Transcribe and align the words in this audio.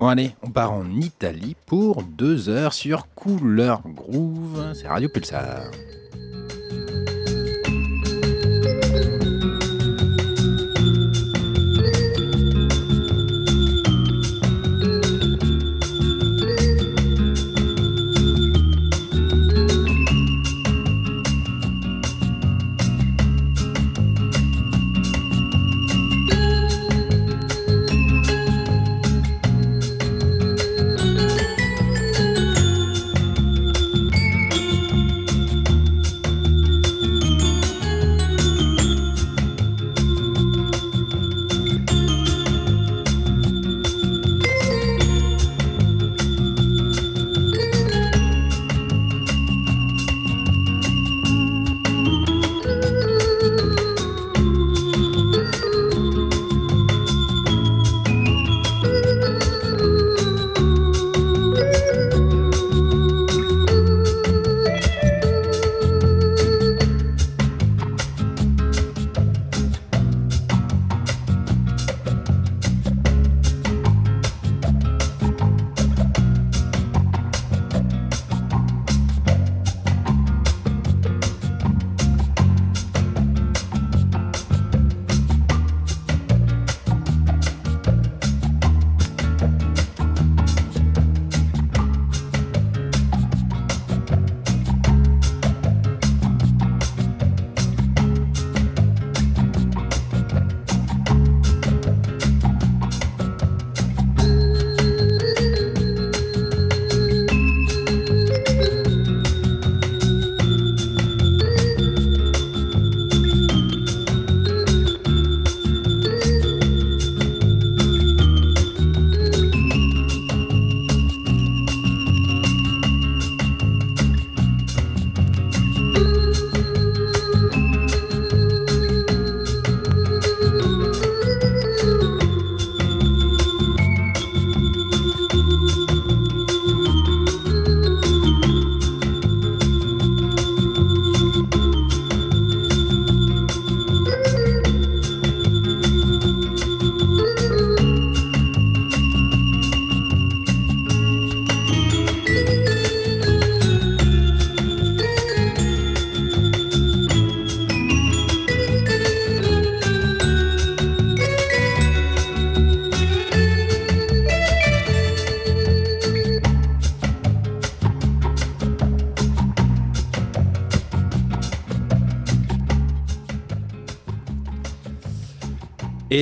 Bon 0.00 0.08
allez, 0.08 0.30
on 0.42 0.48
part 0.48 0.72
en 0.72 0.96
Italie 0.96 1.54
pour 1.66 2.02
deux 2.02 2.48
heures 2.48 2.72
sur 2.72 3.06
Couleur 3.14 3.82
Groove. 3.86 4.72
C'est 4.72 4.88
Radio 4.88 5.10
Pulsar. 5.10 5.70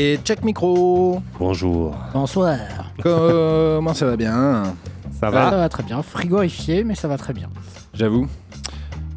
Et 0.00 0.16
check 0.22 0.44
micro. 0.44 1.20
Bonjour. 1.40 1.92
Bonsoir. 2.14 2.56
Comment 3.02 3.94
ça 3.94 4.06
va 4.06 4.16
bien? 4.16 4.62
Ça 5.20 5.28
va? 5.28 5.50
Ça 5.50 5.56
va 5.56 5.68
très 5.68 5.82
bien. 5.82 6.02
Frigorifié, 6.02 6.84
mais 6.84 6.94
ça 6.94 7.08
va 7.08 7.16
très 7.18 7.32
bien. 7.32 7.48
J'avoue. 7.94 8.28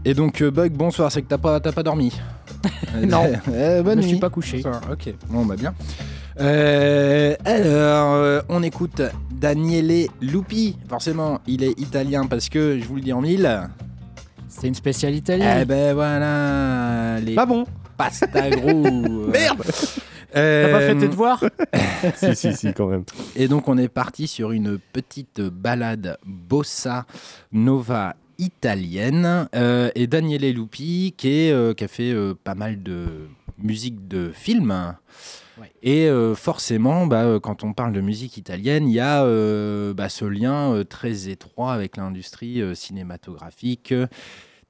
Et 0.06 0.16
donc, 0.16 0.42
euh, 0.42 0.50
Bug, 0.50 0.72
bonsoir, 0.72 1.12
c'est 1.12 1.22
que 1.22 1.28
t'as 1.28 1.38
pas, 1.38 1.60
t'as 1.60 1.72
pas 1.72 1.84
dormi 1.84 2.12
Non. 3.08 3.26
Eh, 3.54 3.84
Je 3.86 3.96
me 3.96 4.02
suis 4.02 4.14
nuit. 4.14 4.20
pas 4.20 4.32
couché. 4.32 4.62
Bonsoir, 4.64 4.82
Ok, 4.92 5.14
bon, 5.30 5.46
bah 5.46 5.56
bien. 5.56 5.76
Euh, 6.40 7.36
alors, 7.46 8.14
euh, 8.16 8.42
on 8.50 8.64
écoute 8.64 9.04
Daniele 9.32 10.08
Lupi. 10.20 10.78
Forcément, 10.90 11.42
il 11.46 11.64
est 11.64 11.80
italien 11.80 12.26
parce 12.26 12.50
que, 12.50 12.80
je 12.80 12.86
vous 12.88 12.96
le 12.96 13.02
dis 13.02 13.14
en 13.14 13.22
mille, 13.22 13.70
C'est 14.48 14.68
une 14.68 14.74
spéciale 14.74 15.14
italienne. 15.14 15.60
eh 15.62 15.66
ben 15.66 15.94
voilà, 15.94 17.20
les 17.20 17.36
Pas 17.36 17.46
bon 17.46 17.66
pasta 17.98 18.50
gros. 18.50 19.28
Merde 19.32 19.62
Euh, 20.34 20.71
fait 20.94 21.00
tes 21.00 21.08
devoirs 21.08 21.44
Si, 22.16 22.36
si, 22.36 22.54
si, 22.54 22.74
quand 22.74 22.88
même. 22.88 23.04
Et 23.36 23.48
donc 23.48 23.68
on 23.68 23.78
est 23.78 23.88
parti 23.88 24.28
sur 24.28 24.52
une 24.52 24.80
petite 24.80 25.42
balade 25.42 26.18
bossa 26.26 27.06
nova 27.52 28.16
italienne 28.40 29.48
euh, 29.56 29.92
et 29.96 30.08
Daniele 30.08 30.52
Lupi 30.52 31.14
qui, 31.16 31.28
est, 31.30 31.52
euh, 31.52 31.74
qui 31.74 31.84
a 31.84 31.88
fait 31.88 32.12
euh, 32.12 32.34
pas 32.34 32.56
mal 32.56 32.82
de 32.82 33.06
musique 33.60 34.08
de 34.08 34.32
film. 34.34 34.96
Ouais. 35.60 35.72
Et 35.84 36.08
euh, 36.08 36.34
forcément, 36.36 37.06
bah, 37.06 37.40
quand 37.42 37.64
on 37.64 37.74
parle 37.74 37.94
de 37.94 38.02
musique 38.02 38.38
italienne, 38.38 38.88
il 38.88 38.94
y 38.94 39.00
a 39.00 39.24
euh, 39.24 39.94
bah, 39.94 40.10
ce 40.10 40.26
lien 40.26 40.74
euh, 40.74 40.84
très 40.84 41.30
étroit 41.30 41.74
avec 41.74 41.98
l'industrie 41.98 42.62
euh, 42.62 42.74
cinématographique, 42.74 43.94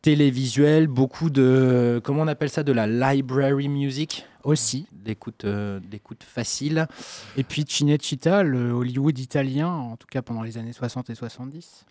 télévisuelle, 0.01 0.87
beaucoup 0.87 1.29
de, 1.29 2.01
comment 2.03 2.23
on 2.23 2.27
appelle 2.27 2.49
ça, 2.49 2.63
de 2.63 2.71
la 2.71 2.87
library 2.87 3.67
music, 3.67 4.25
Aussi. 4.43 4.87
d'écoute 4.91 5.45
euh, 5.45 5.79
d'écoute 5.79 6.23
facile. 6.23 6.87
Et 7.37 7.43
puis 7.43 7.65
Cinecittà, 7.67 8.43
le 8.43 8.71
Hollywood 8.71 9.17
italien, 9.19 9.69
en 9.69 9.97
tout 9.97 10.07
cas 10.09 10.21
pendant 10.21 10.41
les 10.41 10.57
années 10.57 10.73
60 10.73 11.09
et 11.09 11.15
70. 11.15 11.85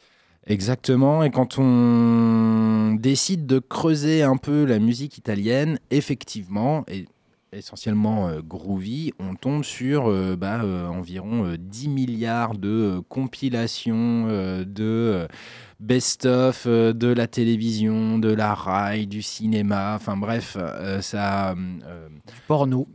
Exactement, 0.47 1.22
et 1.22 1.31
quand 1.31 1.59
on 1.59 2.94
décide 2.98 3.47
de 3.47 3.59
creuser 3.59 4.22
un 4.22 4.38
peu 4.38 4.65
la 4.65 4.78
musique 4.78 5.19
italienne, 5.19 5.78
effectivement, 5.91 6.84
et 6.88 7.06
essentiellement 7.53 8.28
euh, 8.28 8.41
groovy, 8.43 9.12
on 9.19 9.34
tombe 9.34 9.65
sur 9.65 10.09
euh, 10.09 10.37
bah, 10.37 10.62
euh, 10.62 10.87
environ 10.87 11.47
euh, 11.47 11.57
10 11.59 11.89
milliards 11.89 12.54
de 12.54 13.03
compilations, 13.09 14.27
de 14.65 15.27
best-of, 15.80 16.66
de 16.66 17.09
la 17.09 17.27
télévision, 17.27 18.19
de 18.19 18.33
la 18.33 18.54
rail, 18.54 19.07
du 19.07 19.22
cinéma, 19.22 19.95
enfin 19.97 20.16
bref, 20.16 20.57
ça... 21.01 21.54
porno. 22.47 22.86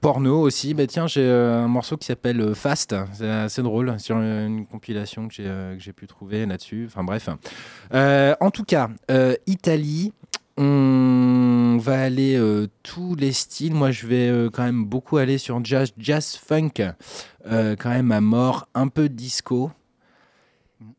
Porno 0.00 0.42
aussi, 0.42 0.74
bah 0.74 0.86
tiens, 0.86 1.06
j'ai 1.06 1.26
un 1.30 1.66
morceau 1.66 1.96
qui 1.96 2.04
s'appelle 2.04 2.54
Fast, 2.54 2.94
c'est 3.14 3.30
assez 3.30 3.62
drôle, 3.62 3.98
sur 3.98 4.16
une, 4.16 4.66
compilation 4.66 5.28
que 5.28 5.34
j'ai 5.34 5.44
que 5.44 5.78
j'ai 5.78 5.94
pu 5.94 6.06
trouver 6.06 6.44
là-dessus. 6.44 6.84
Enfin 6.86 7.04
bref. 7.04 7.30
Euh, 7.94 8.34
en 8.40 8.50
tout 8.50 8.64
cas, 8.64 8.90
euh, 9.10 9.34
Italie, 9.46 10.12
on 10.58 11.33
va 11.78 12.00
aller 12.00 12.36
euh, 12.36 12.68
tous 12.82 13.14
les 13.14 13.32
styles. 13.32 13.74
Moi, 13.74 13.90
je 13.90 14.06
vais 14.06 14.28
euh, 14.28 14.50
quand 14.50 14.64
même 14.64 14.84
beaucoup 14.84 15.16
aller 15.16 15.38
sur 15.38 15.64
jazz, 15.64 15.92
jazz 15.98 16.36
funk, 16.36 16.82
euh, 17.46 17.76
quand 17.76 17.90
même 17.90 18.12
à 18.12 18.20
mort, 18.20 18.68
un 18.74 18.88
peu 18.88 19.08
disco. 19.08 19.70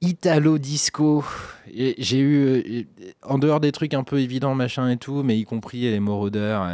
Italo 0.02 0.58
disco. 0.58 1.24
J'ai 1.68 2.20
eu, 2.20 2.88
en 3.24 3.38
dehors 3.38 3.60
des 3.60 3.72
trucs 3.72 3.94
un 3.94 4.04
peu 4.04 4.20
évidents, 4.20 4.56
machin 4.56 4.90
et 4.90 4.98
tout, 4.98 5.22
mais 5.24 5.38
y 5.38 5.44
compris 5.44 5.82
les 5.82 6.00
maraudeurs 6.00 6.68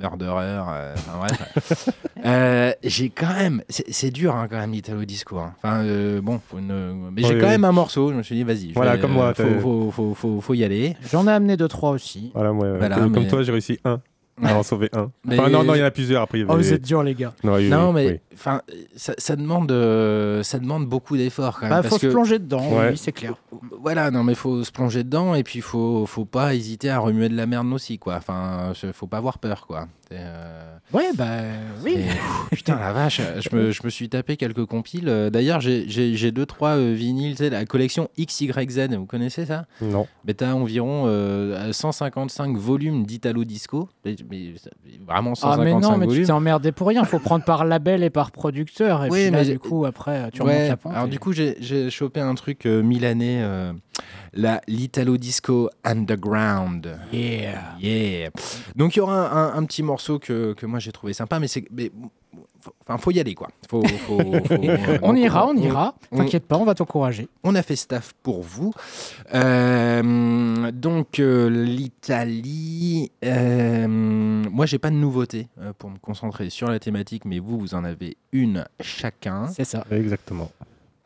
murderers, 0.00 0.66
euh, 0.70 0.94
enfin 0.96 1.18
bref. 1.18 1.88
Euh, 2.22 2.72
j'ai 2.84 3.08
quand 3.08 3.32
même, 3.32 3.62
c'est 3.70 4.10
dur 4.10 4.34
hein, 4.36 4.46
quand 4.50 4.58
même 4.58 4.72
l'Italo 4.72 5.06
disco. 5.06 5.38
hein. 5.38 5.54
Enfin 5.56 5.82
euh, 5.84 6.20
bon, 6.20 6.38
faut 6.50 6.58
une- 6.58 7.08
mais 7.12 7.22
j'ai 7.22 7.28
Oui, 7.34 7.40
quand 7.40 7.46
oui. 7.46 7.52
même 7.52 7.64
un 7.64 7.72
morceau. 7.72 8.10
Je 8.10 8.14
me 8.16 8.22
suis 8.22 8.34
dit, 8.34 8.42
vas-y. 8.44 8.72
Voilà, 8.72 8.96
vais- 8.96 9.00
comme 9.00 9.12
moi, 9.12 9.32
Faut, 9.32 9.42
faut, 9.60 9.90
faut, 9.90 10.14
faut- 10.14 10.40
faut 10.42 10.52
y 10.54 10.62
aller. 10.62 10.96
J'en 11.10 11.26
ai 11.26 11.30
amené 11.30 11.56
deux, 11.56 11.66
trois 11.68 11.92
aussi. 11.92 12.30
Voilà, 12.34 12.52
moi, 12.52 12.76
Voilà, 12.76 12.96
comme, 12.96 13.12
comme 13.14 13.22
mais- 13.22 13.28
toi, 13.30 13.42
j'ai 13.42 13.52
réussi 13.52 13.78
un. 13.86 14.02
À 14.42 14.56
en 14.56 14.62
sauver 14.62 14.88
un. 14.92 15.10
Mais- 15.24 15.38
Enfin, 15.38 15.50
non, 15.50 15.62
non, 15.64 15.74
il 15.74 15.78
y 15.78 15.82
en 15.82 15.86
a 15.86 15.90
plusieurs. 15.90 16.22
Après, 16.22 16.38
il 16.40 16.46
Oh, 16.48 16.56
vous 16.56 16.72
êtes 16.72 16.82
durs, 16.82 17.02
les 17.02 17.14
gars. 17.14 17.32
Non, 17.44 17.54
oui, 17.54 17.68
Non, 17.68 17.88
oui, 17.88 17.94
mais 17.94 18.06
oui. 18.12 18.18
ça, 18.96 19.14
ça 19.18 19.36
demande, 19.36 19.70
euh, 19.72 20.42
ça 20.42 20.58
demande 20.58 20.86
beaucoup 20.86 21.16
d'efforts 21.16 21.54
quand 21.60 21.66
même. 21.66 21.70
Bah, 21.70 21.82
parce 21.82 21.94
faut 21.94 21.98
se 22.00 22.06
plonger 22.06 22.38
dedans, 22.38 22.66
Ouais. 22.72 22.90
oui, 22.90 22.96
c'est 22.96 23.12
clair. 23.12 23.34
Voilà, 23.82 24.10
non, 24.10 24.24
mais 24.24 24.34
faut 24.34 24.64
se 24.64 24.72
plonger 24.72 25.04
dedans 25.04 25.34
et 25.34 25.42
puis 25.42 25.60
faut, 25.60 26.06
faut 26.06 26.24
pas 26.24 26.54
hésiter 26.54 26.90
à 26.90 26.98
remuer 26.98 27.28
de 27.28 27.36
la 27.36 27.46
merde 27.46 27.70
aussi, 27.72 27.98
quoi. 27.98 28.16
Enfin, 28.16 28.72
faut 28.92 29.06
pas 29.06 29.18
avoir 29.18 29.38
peur, 29.38 29.66
quoi. 29.66 29.88
Euh, 30.12 30.66
Ouais, 30.92 31.10
bah 31.16 31.26
oui. 31.84 31.98
Putain, 32.50 32.76
la 32.76 32.92
vache, 32.92 33.20
je 33.38 33.54
me, 33.56 33.70
je 33.70 33.80
me 33.84 33.90
suis 33.90 34.08
tapé 34.08 34.36
quelques 34.36 34.64
compiles. 34.64 35.08
Euh, 35.08 35.30
D'ailleurs, 35.30 35.60
j'ai- 35.60 36.32
deux, 36.32 36.46
trois 36.46 36.70
euh, 36.70 36.92
vinyles, 36.94 37.36
tu 37.36 37.44
sais, 37.44 37.50
la 37.50 37.64
collection 37.64 38.08
XYZ, 38.18 38.88
vous 38.96 39.06
connaissez 39.06 39.46
ça? 39.46 39.66
Non. 39.80 40.08
Mais 40.24 40.34
t'as 40.34 40.52
environ 40.52 41.04
euh, 41.06 41.72
155 41.72 42.56
volumes 42.56 43.06
d'Italo 43.06 43.44
Disco. 43.44 43.88
Mais, 44.04 44.16
mais 44.28 44.54
ça- 44.56 44.70
vraiment 45.06 45.32
Ah 45.34 45.54
155 45.54 45.64
mais 45.64 45.70
non, 45.80 45.96
mais 45.96 46.06
tu 46.06 46.10
volumes. 46.10 46.26
t'es 46.26 46.32
emmerdé 46.32 46.72
pour 46.72 46.88
rien. 46.88 47.04
Faut 47.04 47.20
prendre 47.20 47.44
par 47.44 47.64
label 47.64 48.02
et 48.02 48.10
par 48.10 48.32
producteur. 48.32 49.04
Et 49.04 49.10
Oui, 49.10 49.22
puis 49.22 49.30
là, 49.30 49.38
mais 49.38 49.44
du 49.44 49.58
coup, 49.60 49.84
après, 49.86 50.28
tu 50.32 50.42
Ouais, 50.42 50.54
remontes 50.56 50.68
la 50.70 50.76
pente. 50.76 50.92
alors 50.94 51.06
et- 51.06 51.10
du 51.10 51.18
coup, 51.20 51.32
j'ai- 51.32 51.88
chopé 51.90 52.18
un 52.18 52.34
truc 52.34 52.66
euh, 52.66 52.82
milanais, 52.82 53.42
euh, 53.42 53.72
la 54.32 54.60
l'Italo 54.66 55.16
Disco 55.16 55.70
Underground. 55.84 56.98
Yeah. 57.12 57.76
Yeah. 57.80 58.30
Donc 58.76 58.94
il 58.96 58.98
y 58.98 59.02
aura 59.02 59.14
un, 59.32 59.36
un- 59.54 59.54
un 59.56 59.64
petit 59.64 59.82
morceau 59.82 60.18
que, 60.18 60.52
que 60.54 60.66
moi 60.66 60.78
j'ai 60.78 60.92
trouvé 60.92 61.12
sympa, 61.12 61.38
mais 61.40 61.48
c'est, 61.48 61.64
enfin 62.82 62.98
faut 62.98 63.10
y 63.10 63.18
aller 63.20 63.34
quoi. 63.34 63.48
Faut, 63.68 63.82
faut- 63.82 64.18
faut- 64.20 64.54
On 65.02 65.14
ira, 65.16 65.46
on 65.48 65.56
ira. 65.56 65.94
T'inquiète 66.14 66.46
pas, 66.46 66.56
on 66.58 66.64
va 66.64 66.74
t'encourager. 66.74 67.28
On 67.42 67.54
a 67.54 67.62
fait 67.62 67.76
staff 67.76 68.12
pour 68.22 68.42
vous. 68.42 68.72
Euh, 69.34 70.70
donc 70.72 71.18
euh, 71.18 71.48
l'Italie, 71.48 73.10
euh, 73.24 73.86
moi 73.88 74.66
j'ai 74.66 74.78
pas 74.78 74.90
de 74.90 74.96
nouveauté 74.96 75.48
euh, 75.60 75.72
pour 75.78 75.90
me 75.90 75.98
concentrer 75.98 76.50
sur 76.50 76.68
la 76.68 76.78
thématique, 76.78 77.24
mais 77.24 77.38
vous 77.38 77.58
vous 77.58 77.74
en 77.74 77.84
avez 77.84 78.16
une 78.32 78.66
chacun. 78.80 79.48
C'est 79.48 79.64
ça. 79.64 79.84
Exactement. 79.90 80.50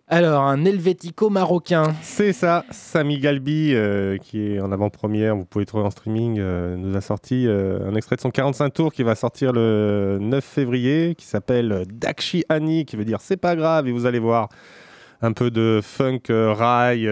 Alors 0.07 0.43
un 0.43 0.67
Helvético 0.67 1.31
marocain. 1.31 1.95
C'est 2.03 2.35
ça. 2.35 2.67
Samy 2.71 3.19
Galbi, 3.19 3.73
euh, 3.73 4.19
qui 4.19 4.53
est 4.53 4.61
en 4.61 4.71
avant-première, 4.71 5.35
vous 5.35 5.47
pouvez 5.47 5.63
le 5.63 5.67
trouver 5.67 5.85
en 5.85 5.91
streaming, 5.91 6.37
euh, 6.39 6.77
nous 6.77 6.95
a 6.95 7.01
sorti 7.01 7.47
euh, 7.47 7.89
un 7.89 7.95
extrait 7.95 8.17
de 8.17 8.21
son 8.21 8.31
45 8.31 8.69
tours 8.69 8.93
qui 8.93 9.03
va 9.03 9.15
sortir 9.15 9.53
le 9.53 10.19
9 10.21 10.45
février, 10.45 11.15
qui 11.15 11.25
s'appelle 11.25 11.87
Dakshi 11.91 12.45
Ani, 12.51 12.85
qui 12.85 12.97
veut 12.97 13.07
dire 13.07 13.23
c'est 13.23 13.39
pas 13.39 13.57
grave, 13.57 13.89
et 13.89 13.93
vous 13.93 14.05
allez 14.05 14.19
voir 14.19 14.51
un 15.23 15.33
peu 15.33 15.51
de 15.51 15.81
funk, 15.83 16.21
rail, 16.29 17.09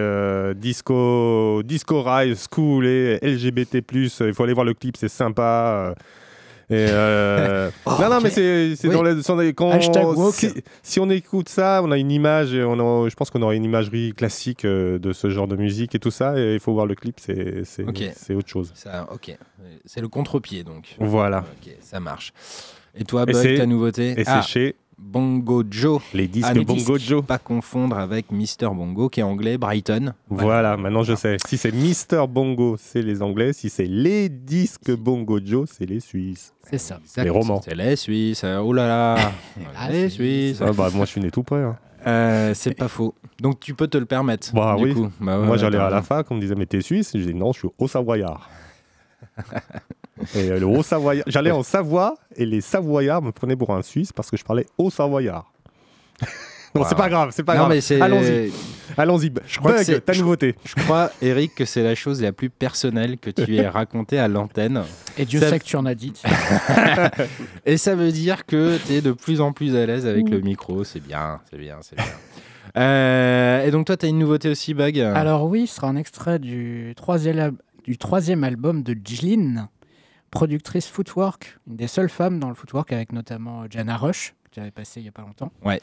disco, 0.55 1.63
disco 1.63 2.03
rail, 2.03 2.35
school 2.35 2.85
et 2.85 3.17
LGBT+. 3.23 3.81
Il 3.91 4.33
faut 4.35 4.43
aller 4.43 4.53
voir 4.53 4.65
le 4.65 4.75
clip, 4.75 4.97
c'est 4.97 5.09
sympa. 5.09 5.95
Euh, 6.71 6.75
et 6.75 6.91
euh, 6.91 7.69
non, 7.99 8.09
non, 8.09 8.21
mais 8.21 8.29
c'est 8.29 8.75
c'est 8.75 8.87
Oui. 8.87 8.95
dans 8.95 9.35
les, 9.35 9.53
quand 9.53 9.71
Hashtag 9.71 10.05
woke. 10.05 10.33
si, 10.33 10.51
si 10.81 10.99
on 10.99 11.09
écoute 11.09 11.49
ça, 11.49 11.81
on 11.83 11.91
a 11.91 11.97
une 11.97 12.11
image, 12.11 12.53
et 12.53 12.63
on 12.63 12.73
a- 13.05 13.09
je 13.09 13.15
pense 13.15 13.29
qu'on 13.29 13.41
aura 13.41 13.55
une 13.55 13.63
imagerie 13.65 14.13
classique 14.13 14.65
euh, 14.65 14.97
de 14.99 15.11
ce 15.13 15.29
genre 15.29 15.47
de 15.47 15.55
musique 15.55 15.95
et 15.95 15.99
tout 15.99 16.11
ça. 16.11 16.39
Et 16.39 16.53
il 16.53 16.59
faut 16.59 16.73
voir 16.73 16.85
le 16.85 16.95
clip, 16.95 17.19
c'est 17.19 17.63
c'est 17.65 17.83
Ok. 17.83 18.03
c'est 18.15 18.33
autre 18.33 18.49
chose. 18.49 18.71
Ça, 18.75 19.07
ok. 19.11 19.35
C'est 19.85 20.01
le 20.01 20.07
contre-pied 20.07 20.63
donc. 20.63 20.95
Voilà. 20.99 21.39
Ok, 21.61 21.73
ça 21.81 21.99
marche. 21.99 22.31
Et 22.95 23.03
toi, 23.05 23.25
Bug, 23.25 23.57
ta 23.57 23.65
nouveauté? 23.65 24.11
Et 24.19 24.23
Ah, 24.27 24.41
c'est 24.43 24.47
chez 24.49 24.75
Bongo 24.97 25.63
Joe. 25.69 26.01
les 26.13 26.27
disques 26.27 26.47
Ah, 26.49 26.53
les 26.53 26.65
Bongo 26.65 26.97
disques. 26.97 27.09
Joe. 27.09 27.23
Pas 27.25 27.37
confondre 27.37 27.97
avec 27.97 28.31
Mister 28.31 28.67
Bongo 28.67 29.09
qui 29.09 29.19
est 29.19 29.23
anglais, 29.23 29.57
Brighton. 29.57 30.13
Voilà. 30.29 30.77
maintenant 30.77 31.03
je 31.03 31.15
sais. 31.15 31.37
Si 31.47 31.57
c'est 31.57 31.71
Mister 31.71 32.23
Bongo, 32.29 32.75
c'est 32.79 33.01
les 33.01 33.21
Anglais. 33.21 33.53
Si 33.53 33.69
c'est 33.69 33.85
les 33.85 34.29
disques 34.29 34.91
Bongo 34.91 35.39
Joe, 35.43 35.69
c'est 35.71 35.85
les 35.85 35.99
Suisses. 35.99 36.53
C'est 36.69 36.77
ça. 36.77 36.99
Les 37.17 37.29
romans. 37.29 37.61
C'est 37.63 37.75
les 37.75 37.95
Suisses. 37.95 38.43
Oh 38.43 38.73
là 38.73 38.87
là. 38.87 39.17
Ah, 39.77 39.89
les 39.91 40.09
Suisse. 40.09 40.57
Suisses. 40.57 40.61
Ah, 40.61 40.71
bah, 40.71 40.89
moi, 40.93 41.05
je 41.05 41.11
suis 41.11 41.21
né 41.21 41.31
tout 41.31 41.43
près. 41.43 41.61
hein. 41.61 41.77
Euh, 42.05 42.53
c'est 42.53 42.73
pas 42.75 42.89
faux. 42.89 43.15
Donc 43.41 43.61
tu 43.61 43.73
peux 43.75 43.87
te 43.87 43.97
le 43.97 44.05
permettre. 44.05 44.53
Bah 44.53 44.75
du 44.77 44.83
oui. 44.83 44.93
coup. 44.93 45.09
Bah 45.21 45.39
ouais, 45.39 45.45
Moi, 45.45 45.55
j'allais 45.57 45.77
à 45.77 45.89
la 45.89 46.01
fac, 46.01 46.29
on 46.31 46.35
me 46.35 46.41
disait, 46.41 46.55
mais 46.55 46.65
t'es 46.65 46.81
suisse? 46.81 47.11
Je 47.13 47.19
disais, 47.19 47.33
non, 47.33 47.53
je 47.53 47.59
suis 47.59 47.69
haut 47.77 47.87
savoyard. 47.87 48.49
et 50.35 50.51
euh, 50.51 50.59
le 50.59 50.65
haut 50.65 50.83
savoyard, 50.83 51.25
j'allais 51.27 51.51
en 51.51 51.63
Savoie 51.63 52.15
et 52.35 52.45
les 52.45 52.61
savoyards 52.61 53.21
me 53.21 53.31
prenaient 53.31 53.55
pour 53.55 53.73
un 53.75 53.81
suisse 53.81 54.11
parce 54.13 54.29
que 54.31 54.37
je 54.37 54.43
parlais 54.43 54.65
haut 54.77 54.89
savoyard. 54.89 55.51
non, 56.75 56.81
Wow. 56.81 56.87
c'est 56.89 56.95
pas 56.95 57.09
grave, 57.09 57.29
c'est 57.31 57.43
pas 57.43 57.53
Non, 57.55 57.67
grave. 57.67 57.79
Allons-y, 58.01 58.51
allons-y. 58.97 59.31
Je 59.47 59.59
crois 59.59 59.73
que 59.73 59.77
Bug, 59.77 59.85
c'est- 59.85 60.01
ta 60.01 60.13
nouveauté. 60.13 60.55
Je 60.65 60.73
crois, 60.83 61.11
Eric, 61.21 61.53
que 61.55 61.65
c'est 61.65 61.83
la 61.83 61.93
chose 61.95 62.19
la 62.21 62.31
plus 62.31 62.49
personnelle 62.49 63.17
que 63.19 63.29
tu 63.29 63.55
aies 63.57 63.67
racontée 63.67 64.17
à 64.17 64.27
l'antenne. 64.27 64.81
Et 65.17 65.25
Dieu 65.25 65.39
Ça- 65.39 65.49
sait 65.49 65.59
que 65.59 65.65
tu 65.65 65.75
en 65.75 65.85
as 65.85 65.93
dit. 65.95 66.13
Et 67.65 67.77
ça 67.77 67.95
veut 67.95 68.11
dire 68.11 68.45
que 68.45 68.77
tu 68.85 68.93
es 68.93 69.01
de 69.01 69.11
plus 69.11 69.39
en 69.41 69.51
plus 69.53 69.75
à 69.75 69.85
l'aise 69.85 70.05
avec 70.07 70.29
le 70.29 70.39
micro. 70.41 70.83
C'est 70.83 70.99
bien, 70.99 71.39
c'est 71.49 71.57
bien, 71.59 71.77
c'est 71.81 71.95
bien. 71.95 72.05
Euh, 72.77 73.63
et 73.65 73.71
donc, 73.71 73.85
toi, 73.85 73.97
tu 73.97 74.05
as 74.05 74.09
une 74.09 74.17
nouveauté 74.19 74.49
aussi, 74.49 74.73
Bug? 74.73 74.99
Alors 74.99 75.45
oui, 75.45 75.67
ce 75.67 75.75
sera 75.75 75.87
un 75.87 75.95
extrait 75.95 76.39
du 76.39 76.93
troisième, 76.95 77.57
du 77.83 77.97
troisième 77.97 78.43
album 78.43 78.81
de 78.81 78.95
Jilin, 79.03 79.69
productrice 80.33 80.87
Footwork, 80.87 81.59
une 81.67 81.75
des 81.75 81.87
seules 81.87 82.09
femmes 82.09 82.39
dans 82.39 82.49
le 82.49 82.55
Footwork, 82.55 82.91
avec 82.91 83.13
notamment 83.13 83.65
Jana 83.69 83.95
Rush, 83.97 84.33
que 84.43 84.49
tu 84.55 84.59
avais 84.59 84.71
passé 84.71 84.99
il 84.99 85.03
n'y 85.03 85.09
a 85.09 85.11
pas 85.11 85.21
longtemps. 85.21 85.51
Ouais. 85.63 85.79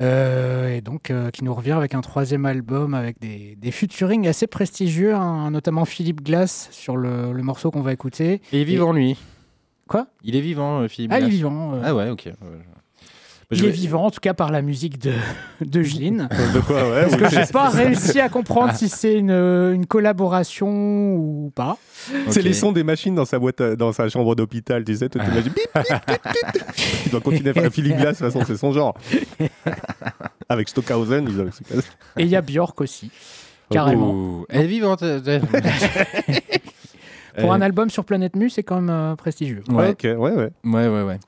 Euh, 0.00 0.74
et 0.74 0.80
donc, 0.80 1.10
euh, 1.10 1.30
qui 1.30 1.44
nous 1.44 1.54
revient 1.54 1.72
avec 1.72 1.94
un 1.94 2.00
troisième 2.00 2.46
album 2.46 2.94
avec 2.94 3.20
des, 3.20 3.54
des 3.56 3.70
featuring 3.70 4.26
assez 4.26 4.46
prestigieux, 4.46 5.14
hein, 5.14 5.50
notamment 5.50 5.84
Philippe 5.84 6.22
Glass 6.22 6.68
sur 6.72 6.96
le, 6.96 7.32
le 7.32 7.42
morceau 7.42 7.70
qu'on 7.70 7.82
va 7.82 7.92
écouter. 7.92 8.40
Il 8.52 8.60
est 8.60 8.64
vivant, 8.64 8.92
lui. 8.92 9.16
Quoi? 9.88 10.06
Il 10.24 10.36
est 10.36 10.40
vivant, 10.40 10.80
euh, 10.80 10.88
Philippe 10.88 11.12
Ah, 11.12 11.18
il 11.20 11.24
est 11.24 11.26
Glass. 11.26 11.36
vivant. 11.36 11.74
euh, 11.74 11.82
Ah 11.84 11.94
ouais, 11.94 12.08
ok. 12.08 12.30
Je- 13.52 13.56
il 13.56 13.60
je 13.60 13.64
est 13.64 13.68
vais- 13.68 13.72
vivant, 13.76 14.04
en 14.06 14.10
tout 14.10 14.20
cas 14.20 14.34
par 14.34 14.50
la 14.50 14.62
musique 14.62 14.98
de, 14.98 15.12
de 15.60 15.82
Jilin. 15.82 16.28
De 16.54 16.60
quoi, 16.60 16.90
ouais 16.90 17.02
Parce 17.02 17.12
oui, 17.14 17.18
que 17.20 17.28
c'est- 17.28 17.46
j'ai 17.46 17.52
pas 17.52 17.68
réussi 17.68 18.18
à 18.20 18.28
comprendre 18.28 18.74
si 18.74 18.88
c'est 18.88 19.14
une, 19.14 19.30
une 19.30 19.86
collaboration 19.86 21.14
ou 21.14 21.52
pas. 21.54 21.76
C'est 22.30 22.42
les 22.42 22.52
sons 22.54 22.72
des 22.72 22.82
machines 22.84 23.14
dans 23.14 23.24
sa 23.24 23.38
boîte, 23.38 23.60
à- 23.60 23.76
dans 23.76 23.92
sa 23.92 24.08
chambre 24.08 24.34
d'hôpital, 24.34 24.84
tu 24.84 24.96
sais. 24.96 25.08
Bip, 25.08 25.22
bip, 25.22 25.54
bip. 25.54 26.64
Il 27.06 27.10
doit 27.12 27.20
continuer 27.20 27.50
à 27.50 27.54
faire 27.54 27.70
Philippe 27.72 27.96
Glass, 27.98 28.18
de 28.20 28.24
toute 28.24 28.32
façon, 28.32 28.44
c'est 28.46 28.56
son 28.56 28.72
genre. 28.72 28.96
Avec 30.48 30.68
Stockhausen, 30.68 31.26
ils 31.28 31.40
ont- 31.40 31.78
Et 32.18 32.22
il 32.24 32.28
y 32.28 32.36
a 32.36 32.42
Björk 32.42 32.80
aussi, 32.80 33.10
carrément. 33.70 34.10
Ouh, 34.12 34.46
Elle 34.48 34.62
est 34.62 34.66
vivante. 34.66 35.02
euh, 35.02 35.20
Pour 37.38 37.50
Euh, 37.50 37.54
un 37.54 37.62
album 37.62 37.88
sur 37.88 38.04
Planète 38.04 38.36
Mu, 38.36 38.50
c'est 38.50 38.62
quand 38.62 38.76
même 38.80 38.90
euh, 38.90 39.16
prestigieux. 39.16 39.62
Ouais. 39.70 39.90
Ok, 39.92 40.00
ouais, 40.04 40.16
ouais. 40.16 40.50
Ouais, 40.64 40.88
ouais, 40.88 41.02
ouais. 41.02 41.18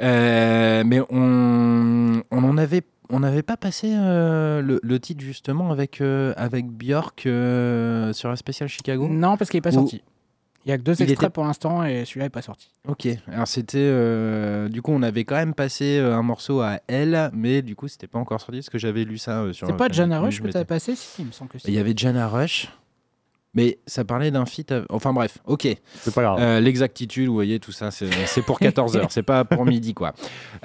Euh, 0.00 0.82
mais 0.84 1.00
on, 1.10 2.22
on 2.30 2.44
en 2.44 2.56
avait, 2.58 2.82
on 3.10 3.20
n'avait 3.20 3.42
pas 3.42 3.56
passé 3.56 3.92
euh, 3.94 4.60
le, 4.60 4.80
le 4.82 5.00
titre 5.00 5.22
justement 5.22 5.70
avec 5.70 6.00
euh, 6.00 6.32
avec 6.36 6.66
Björk 6.66 7.26
euh, 7.26 8.12
sur 8.12 8.30
un 8.30 8.36
spécial 8.36 8.68
Chicago. 8.68 9.06
Non, 9.08 9.36
parce 9.36 9.50
qu'il 9.50 9.58
n'est 9.58 9.62
pas 9.62 9.72
sorti. 9.72 10.02
Il 10.66 10.70
y 10.70 10.72
a 10.72 10.78
que 10.78 10.82
deux 10.82 10.94
Il 10.94 11.02
extraits 11.02 11.18
était- 11.28 11.30
pour 11.30 11.44
l'instant 11.44 11.84
et 11.84 12.06
celui-là 12.06 12.24
n'est 12.26 12.30
pas 12.30 12.40
sorti. 12.40 12.70
Ok. 12.88 13.06
Alors 13.30 13.46
c'était, 13.46 14.68
du 14.70 14.80
coup, 14.80 14.92
on 14.92 15.02
avait 15.02 15.24
quand 15.24 15.34
même 15.36 15.52
passé 15.52 15.98
un 15.98 16.22
morceau 16.22 16.62
à 16.62 16.78
elle, 16.86 17.30
mais 17.34 17.60
du 17.60 17.76
coup, 17.76 17.86
c'était 17.86 18.06
pas 18.06 18.18
encore 18.18 18.40
sorti 18.40 18.60
parce 18.60 18.70
que 18.70 18.78
j'avais 18.78 19.04
lu 19.04 19.18
ça 19.18 19.44
sur. 19.52 19.66
C'est 19.66 19.76
pas 19.76 19.88
Jana 19.90 20.20
Rush 20.20 20.36
que 20.38 20.44
tu 20.44 20.48
avais 20.48 20.58
m'étais- 20.60 20.64
passé 20.64 20.96
Si, 20.96 21.20
il 21.22 21.26
me 21.26 21.32
semble 21.32 21.50
que 21.50 21.58
Il 21.66 21.74
y 21.74 21.78
avait 21.78 21.92
Jana 21.94 22.28
Rush, 22.28 22.68
mais 23.54 23.78
ça 23.86 24.04
parlait 24.04 24.30
d'un 24.30 24.46
feat. 24.46 24.72
av- 24.72 24.86
Enfin 24.90 25.12
bref, 25.12 25.38
ok. 25.46 25.68
C'est 26.00 26.14
pas 26.14 26.22
grave. 26.22 26.38
Euh, 26.40 26.60
L'exactitude, 26.60 27.28
vous 27.28 27.34
voyez, 27.34 27.58
tout 27.60 27.72
ça, 27.72 27.90
c'est 27.90 28.42
pour 28.42 28.58
14h, 28.60 29.06
c'est 29.10 29.22
pas 29.22 29.44
pour 29.44 29.64
midi, 29.64 29.94
quoi. 29.94 30.12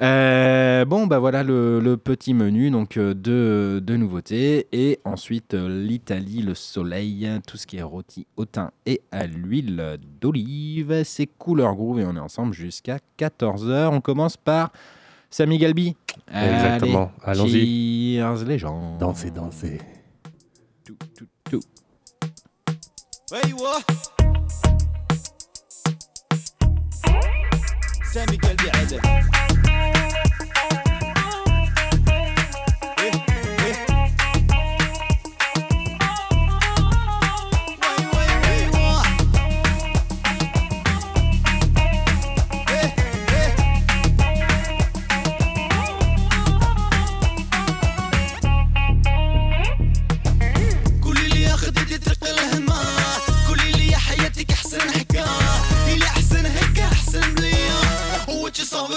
Euh, 0.02 0.84
bon, 0.84 1.06
bah 1.06 1.18
voilà 1.18 1.42
le, 1.42 1.80
le 1.80 1.96
petit 1.96 2.34
menu, 2.34 2.70
donc 2.70 2.96
euh, 2.96 3.14
deux, 3.14 3.80
deux 3.80 3.96
nouveautés, 3.96 4.66
et 4.72 4.98
ensuite 5.04 5.54
l'Italie, 5.54 6.42
le 6.42 6.54
soleil, 6.54 7.28
tout 7.46 7.56
ce 7.56 7.66
qui 7.66 7.76
est 7.78 7.82
rôti 7.82 8.26
au 8.36 8.44
thym 8.44 8.70
et 8.86 9.00
à 9.12 9.26
l'huile 9.26 9.98
d'olive, 10.20 11.02
c'est 11.04 11.26
Couleur 11.26 11.74
Groove, 11.74 12.00
et 12.00 12.04
on 12.04 12.16
est 12.16 12.20
ensemble 12.20 12.52
jusqu'à 12.54 12.98
14h. 13.18 13.88
On 13.92 14.00
commence 14.00 14.36
par 14.36 14.72
Samy 15.30 15.58
Galbi. 15.58 15.96
Exactement. 16.32 17.12
Allez, 17.22 17.40
Allons-y. 17.40 18.16
Cheers, 18.16 18.44
les 18.48 18.58
gens. 18.58 18.96
Danser, 18.98 19.30
danser. 19.30 19.78
Tout, 20.84 20.96
tout, 21.16 21.26
أيوه. 23.32 23.82
سامي 28.12 28.36
قلبي 28.36 28.70
عدل. 28.70 29.00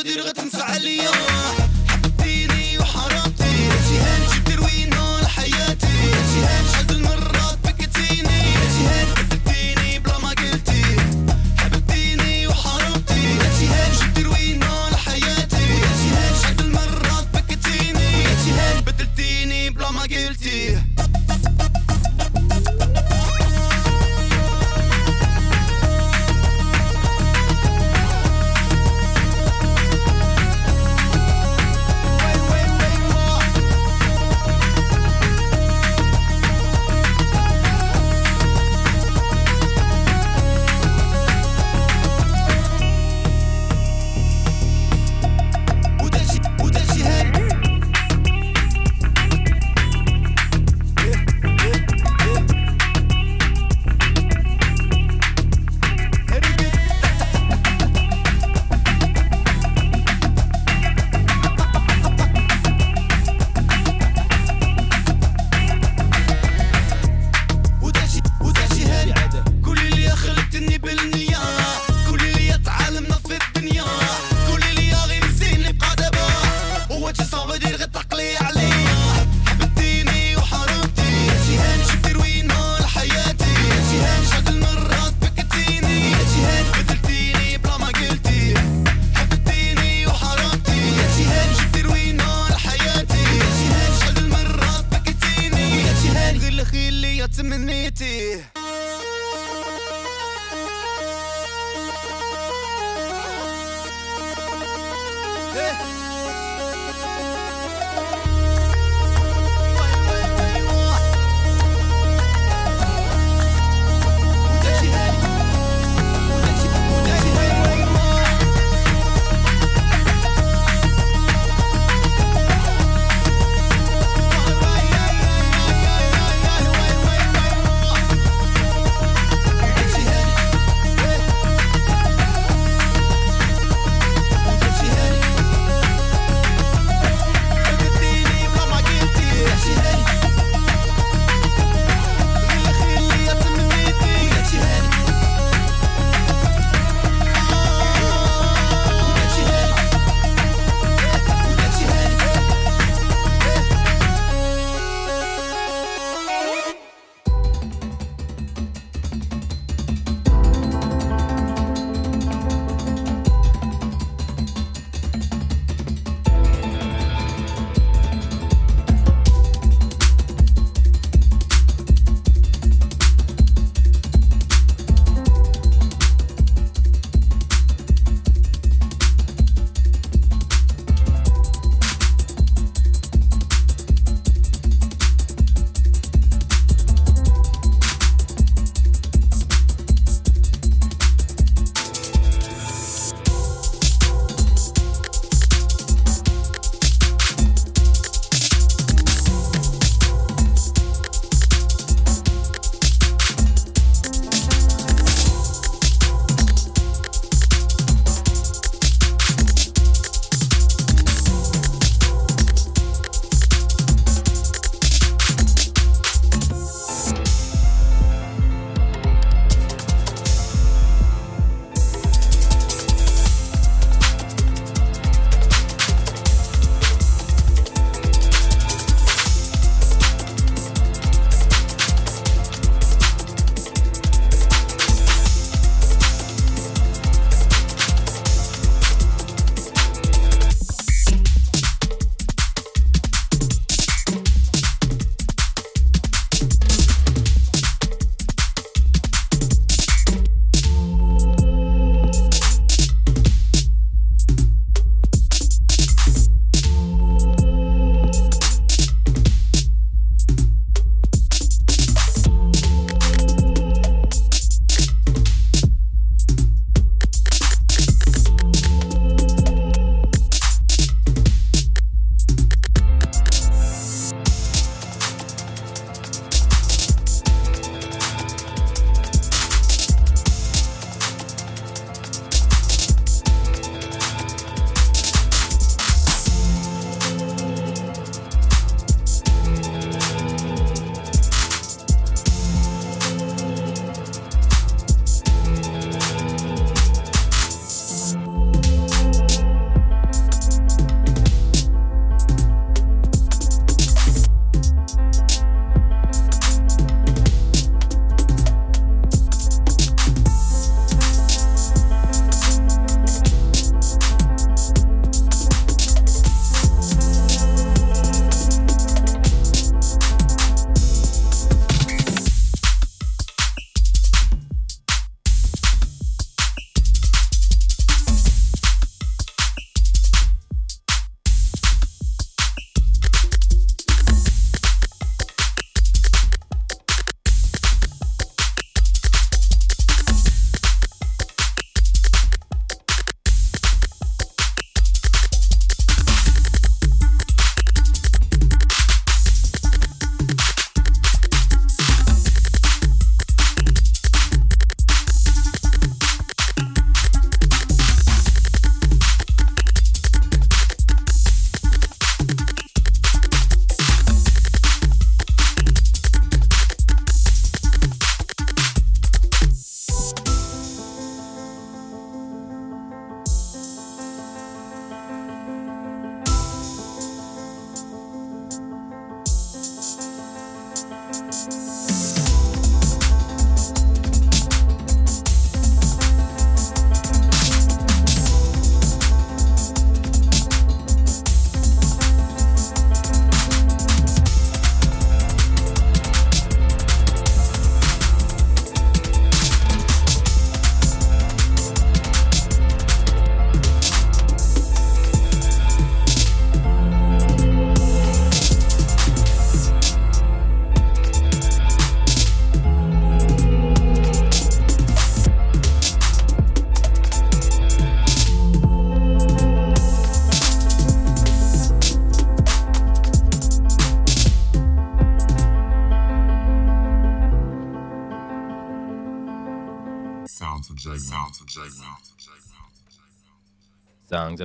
ودي 0.04 0.16
رغة 0.16 0.64
عليا. 0.64 1.63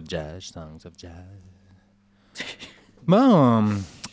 Jazz, 0.09 0.43
Songs 0.45 0.85
of 0.87 0.93
Jazz. 0.97 1.13
Bon, 3.07 3.65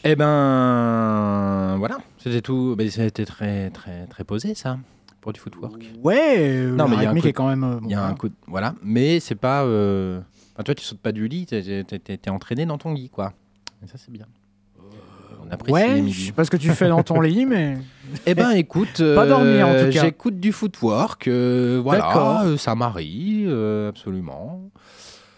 eh 0.05 0.15
ben 0.15 1.75
voilà, 1.77 1.97
c'était 2.17 2.41
tout. 2.41 2.75
Mais 2.77 2.89
c'était 2.89 3.25
très 3.25 3.69
très 3.71 4.05
très 4.07 4.23
posé 4.23 4.55
ça 4.55 4.77
pour 5.19 5.33
du 5.33 5.39
footwork. 5.39 5.83
Ouais, 6.01 6.65
Non, 6.71 6.87
mais 6.87 6.95
il 6.95 7.03
y 7.03 7.05
a 7.05 7.11
mais 7.11 7.19
un 7.19 7.21
rythmique 7.21 7.21
coup 7.21 7.21
de- 7.23 7.27
est 7.29 7.33
quand 7.33 7.47
même. 7.49 7.63
euh, 7.65 7.79
bon, 7.81 7.87
Il 7.87 7.91
y 7.91 7.93
a 7.93 7.97
un 7.99 8.01
voilà. 8.03 8.15
coup, 8.15 8.29
de- 8.29 8.35
voilà, 8.47 8.75
mais 8.83 9.19
c'est 9.19 9.35
pas. 9.35 9.63
euh, 9.63 10.21
enfin, 10.53 10.63
toi, 10.63 10.75
tu 10.75 10.83
sautes 10.85 10.99
pas 10.99 11.11
du 11.11 11.27
lit, 11.27 11.45
t'es- 11.45 12.29
entraîné 12.29 12.65
dans 12.65 12.77
ton 12.77 12.93
lit, 12.93 13.09
quoi. 13.09 13.33
Et 13.83 13.87
ça, 13.87 13.95
c'est 13.97 14.11
bien. 14.11 14.27
On 15.47 15.51
apprécie 15.51 15.73
Ouais, 15.73 16.03
je 16.09 16.25
sais 16.27 16.31
pas 16.31 16.45
ce 16.45 16.49
que 16.51 16.57
tu 16.57 16.69
fais 16.69 16.87
dans 16.87 17.03
ton 17.03 17.19
lit, 17.21 17.45
mais. 17.45 17.77
Eh 18.25 18.33
ben, 18.33 18.51
écoute, 18.51 18.97
Pas 19.15 19.25
dormir, 19.27 19.67
en 19.67 19.71
tout 19.71 19.77
euh, 19.77 19.91
cas. 19.91 20.01
J'écoute 20.03 20.39
du 20.39 20.53
footwork, 20.53 21.27
euh, 21.27 21.81
voilà, 21.83 22.01
D'accord. 22.05 22.39
euh, 22.45 22.55
ça 22.57 22.75
m'arrive, 22.75 23.49
euh, 23.51 23.89
absolument. 23.89 24.69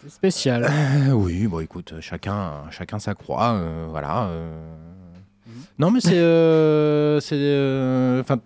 C'est 0.03 0.09
spécial. 0.11 0.65
Euh, 0.69 1.11
oui, 1.11 1.47
bon, 1.47 1.59
écoute, 1.59 1.95
chacun, 2.01 2.69
chacun 2.71 2.99
sa 2.99 3.13
croix, 3.15 3.53
euh, 3.53 3.87
voilà. 3.89 4.27
euh. 4.27 4.75
Mhm. 5.47 5.53
Non, 5.79 5.91
mais 5.91 5.99
c'est, 6.01 7.19
c'est, 7.21 8.19
enfin, 8.21 8.39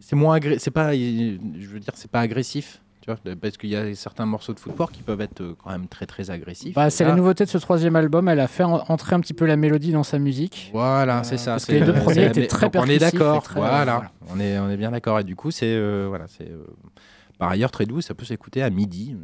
c'est 0.00 0.16
moins 0.16 0.36
agressif. 0.36 0.62
C'est 0.62 0.70
pas, 0.70 0.94
je 0.94 1.66
veux 1.68 1.80
dire, 1.80 1.92
c'est 1.96 2.10
pas 2.10 2.20
agressif, 2.20 2.80
tu 3.00 3.10
vois, 3.10 3.18
parce 3.40 3.56
qu'il 3.56 3.70
y 3.70 3.76
a 3.76 3.94
certains 3.94 4.26
morceaux 4.26 4.52
de 4.52 4.60
footwork 4.60 4.92
qui 4.92 5.02
peuvent 5.02 5.20
être 5.20 5.42
quand 5.62 5.70
même 5.70 5.88
très 5.88 6.06
très 6.06 6.30
agressifs. 6.30 6.74
Bah, 6.74 6.90
c'est 6.90 7.04
la 7.04 7.14
nouveauté 7.14 7.44
de 7.44 7.50
ce 7.50 7.58
troisième 7.58 7.96
album. 7.96 8.28
Elle 8.28 8.40
a 8.40 8.48
fait 8.48 8.64
en- 8.64 8.82
entrer 8.88 9.14
un 9.14 9.20
petit 9.20 9.34
peu 9.34 9.46
la 9.46 9.56
mélodie 9.56 9.92
dans 9.92 10.02
sa 10.04 10.18
musique. 10.18 10.70
Voilà, 10.72 11.24
c'est 11.24 11.36
ça. 11.38 11.52
parce 11.52 11.66
que 11.66 11.72
les 11.72 11.80
deux 11.80 11.94
premiers 11.94 12.26
étaient 12.26 12.46
très 12.46 12.70
On 12.78 12.84
est 12.84 12.98
d'accord. 12.98 13.42
très- 13.42 13.60
Voilà. 13.60 13.84
voilà. 13.84 14.12
On 14.30 14.38
est, 14.40 14.58
on 14.58 14.68
est 14.70 14.76
bien 14.76 14.90
d'accord. 14.92 15.18
Et 15.20 15.24
du 15.24 15.36
coup, 15.36 15.50
c'est, 15.50 15.78
voilà, 16.08 16.26
c'est 16.28 16.50
par 17.38 17.50
ailleurs 17.50 17.70
très 17.70 17.86
doux. 17.86 18.00
Ça 18.00 18.14
peut 18.14 18.24
s'écouter 18.24 18.62
à 18.62 18.70
midi. 18.70 19.16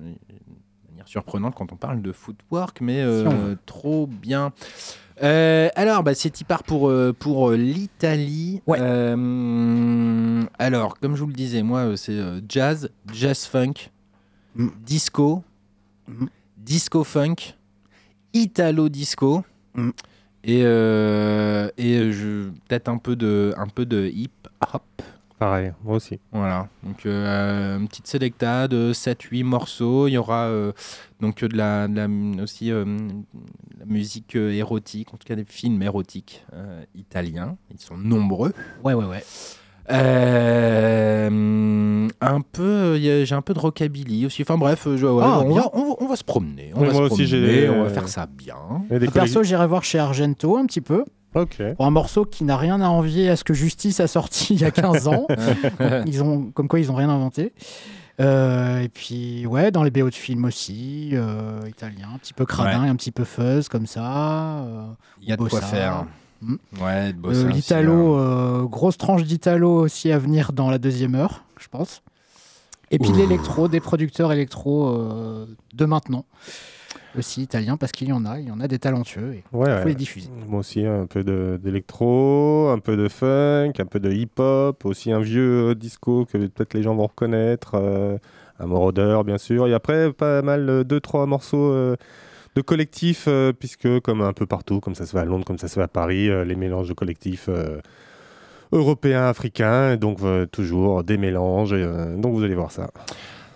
Manière 1.03 1.09
surprenante 1.09 1.55
quand 1.55 1.73
on 1.73 1.77
parle 1.77 2.03
de 2.03 2.13
footwork, 2.13 2.81
mais 2.81 3.01
euh, 3.01 3.53
Si 3.53 3.59
trop 3.67 4.07
bien. 4.07 4.53
Euh, 5.23 5.69
alors, 5.77 6.03
bah, 6.03 6.15
c'est 6.15 6.31
part 6.45 6.63
pour, 6.65 6.89
euh, 6.89 7.13
pour 7.17 7.51
l'Italie. 7.53 8.63
Ouais. 8.67 8.79
Euh, 8.81 10.43
alors, 10.59 10.99
comme 10.99 11.15
je 11.17 11.21
vous 11.23 11.29
le 11.29 11.33
disais, 11.35 11.63
moi, 11.63 11.97
c'est 11.97 12.19
jazz, 12.49 12.89
jazz 13.13 13.45
funk, 13.47 13.91
Mm. 14.55 14.69
disco, 14.85 15.43
Mm. 16.09 16.27
disco 16.59 17.05
funk, 17.05 17.55
italo 18.35 18.89
disco. 18.91 19.45
Mm. 19.75 19.91
Et, 20.45 20.59
et 20.59 22.13
je 22.13 22.49
peut-être 22.69 22.89
un 22.89 22.99
peu 22.99 23.15
de 23.17 23.55
un 23.57 23.69
peu 23.69 23.87
de 23.87 24.11
hip 24.13 24.31
hop. 24.75 24.83
Pareil, 25.43 25.73
moi 25.83 25.97
aussi. 25.97 26.21
Voilà, 26.31 26.69
donc 26.85 27.05
euh, 27.05 27.77
une 27.79 27.89
petite 27.89 28.07
sélecta 28.07 28.69
de 28.69 28.93
7-8 28.93 29.43
morceaux. 29.43 30.07
Il 30.07 30.13
y 30.13 30.17
aura 30.17 30.45
euh, 30.45 30.71
donc 31.21 31.43
euh, 31.43 31.49
de 31.49 31.57
la, 31.57 31.89
de 31.89 31.97
la- 31.97 32.43
aussi 32.45 32.71
euh, 32.71 32.85
de 32.85 33.81
la 33.81 33.87
musique 33.87 34.37
euh, 34.37 34.53
érotique, 34.53 35.13
en 35.13 35.17
tout 35.17 35.27
cas 35.27 35.35
des 35.35 35.45
films 35.45 35.83
érotiques 35.83 36.45
euh, 36.55 36.85
italiens. 36.95 37.57
Ils 37.73 37.81
sont 37.81 37.97
nombreux. 37.97 38.53
Ouais, 38.85 38.95
ouais, 38.95 39.05
ouais. 39.05 39.25
Euh, 39.91 41.29
un 42.21 42.41
peu, 42.41 42.63
euh, 42.63 43.25
j'ai 43.25 43.35
un 43.35 43.43
peu 43.43 43.55
de 43.55 43.59
rockabilly 43.59 44.27
aussi. 44.27 44.43
Enfin 44.43 44.59
bref, 44.59 44.87
euh, 44.87 44.97
je- 44.97 45.07
ouais, 45.07 45.23
Ah, 45.27 45.41
on, 45.41 45.53
va, 45.55 45.71
on, 45.73 45.89
va, 45.89 45.95
on 46.01 46.07
va 46.07 46.17
se 46.17 46.25
promener. 46.25 46.73
On 46.77 46.81
Oui, 46.83 46.87
va 46.87 46.93
moi 46.93 47.09
se 47.09 47.15
aussi, 47.15 47.27
promener, 47.27 47.69
on 47.69 47.83
va 47.83 47.89
euh, 47.89 47.91
faire 47.95 48.09
ça 48.09 48.27
bien. 48.27 48.57
Perso, 49.13 49.43
j'irai 49.43 49.67
voir 49.67 49.83
chez 49.85 49.99
Argento 49.99 50.57
un 50.57 50.67
petit 50.67 50.81
peu. 50.81 51.05
Ok. 51.35 51.63
Pour 51.77 51.87
un 51.87 51.91
morceau 51.91 52.25
qui 52.25 52.45
n'a 52.45 52.57
rien 52.57 52.81
à 52.81 52.89
envier 52.89 53.29
à 53.31 53.37
ce 53.37 53.45
que 53.45 53.55
Justice 53.55 54.01
a 54.01 54.07
sorti 54.07 54.55
il 54.55 54.61
y 54.61 54.65
a 54.65 54.71
15 54.71 55.09
ans. 55.09 55.27
ils 56.07 56.23
ont, 56.23 56.51
comme 56.53 56.69
quoi, 56.69 56.79
ils 56.81 56.89
n'ont 56.89 56.95
rien 56.95 57.09
inventé. 57.09 57.53
Euh, 58.21 58.81
et 58.81 58.89
puis, 58.89 59.47
ouais, 59.47 59.71
dans 59.71 59.83
les 59.83 59.91
BO 59.91 60.11
de 60.11 60.15
films 60.15 60.45
aussi, 60.45 61.11
euh, 61.15 61.61
italien, 61.67 62.09
un 62.15 62.19
petit 62.19 62.35
peu 62.35 62.45
cradin 62.45 62.85
et 62.85 62.89
un 62.89 62.97
petit 62.97 63.11
peu 63.11 63.25
fuzz, 63.25 63.69
comme 63.69 63.87
ça. 63.87 64.59
euh, 64.59 64.87
Il 65.23 65.29
y 65.29 65.33
a 65.33 65.37
de 65.37 65.41
quoi 65.41 65.61
Bossa. 65.61 65.67
faire. 65.67 66.05
Mm. 66.43 66.55
Ouais, 66.81 67.13
de 67.15 67.29
euh, 67.29 67.49
L'italo, 67.49 68.15
hein. 68.17 68.21
euh, 68.21 68.63
grosse 68.65 68.99
tranche 68.99 69.23
d'italo 69.25 69.71
aussi 69.81 70.13
à 70.13 70.19
venir 70.19 70.53
dans 70.53 70.71
la 70.71 70.79
deuxième 70.79 71.15
heure, 71.15 71.45
je 71.59 71.69
pense. 71.69 72.03
Et 72.91 72.99
puis 72.99 73.11
l'électro, 73.13 73.69
des 73.69 73.81
producteurs 73.81 74.33
électro 74.33 74.89
euh, 74.89 75.47
de 75.73 75.85
maintenant, 75.87 76.27
aussi 77.17 77.43
italiens, 77.43 77.77
parce 77.77 77.93
qu'il 77.93 78.09
y 78.09 78.13
en 78.13 78.25
a, 78.25 78.39
il 78.39 78.49
y 78.49 78.51
en 78.51 78.61
a 78.61 78.69
des 78.69 78.79
talentueux, 78.79 79.35
et 79.35 79.45
Ouais, 79.53 79.69
il 79.71 79.77
faut 79.79 79.83
ouais. 79.83 79.85
les 79.87 79.95
diffuser. 79.95 80.31
Moi 80.49 80.61
aussi, 80.61 80.85
un 80.87 81.07
peu 81.07 81.23
d'électro, 81.59 82.69
un 82.71 82.79
peu 82.79 82.97
de 82.97 83.09
funk, 83.09 83.73
un 83.79 83.87
peu 83.87 84.01
de 84.01 84.11
hip-hop, 84.11 84.85
aussi 84.85 85.13
un 85.13 85.21
vieux 85.21 85.71
euh, 85.71 85.75
disco 85.75 86.25
que 86.25 86.39
peut-être 86.39 86.75
les 86.75 86.83
gens 86.83 86.95
vont 86.95 87.07
reconnaître, 87.07 87.73
euh, 87.75 88.17
un 88.59 88.67
Moroder 88.67 89.21
bien 89.27 89.39
sûr, 89.39 89.67
et 89.67 89.75
après 89.75 90.13
pas 90.13 90.43
mal, 90.43 90.69
euh, 90.69 90.85
deux, 90.85 91.01
trois 91.01 91.27
morceaux 91.27 91.71
euh, 91.73 91.97
de 92.55 92.61
collectifs, 92.63 93.25
euh, 93.29 93.53
puisque 93.53 94.01
comme 94.01 94.21
un 94.23 94.33
peu 94.33 94.47
partout, 94.47 94.81
comme 94.81 94.95
ça 94.95 95.05
se 95.07 95.13
fait 95.13 95.19
à 95.19 95.25
Londres, 95.25 95.45
comme 95.45 95.59
ça 95.59 95.69
se 95.69 95.75
fait 95.75 95.83
à 95.83 95.89
Paris, 95.89 96.29
les 96.47 96.55
mélanges 96.57 96.89
de 96.89 96.95
collectifs 96.95 97.49
européens, 98.73 99.27
africains, 99.27 99.97
donc 99.97 100.19
toujours 100.51 101.05
des 101.05 101.17
mélanges, 101.19 101.75
donc 102.17 102.35
vous 102.35 102.43
allez 102.43 102.55
voir 102.55 102.71
ça. 102.71 102.91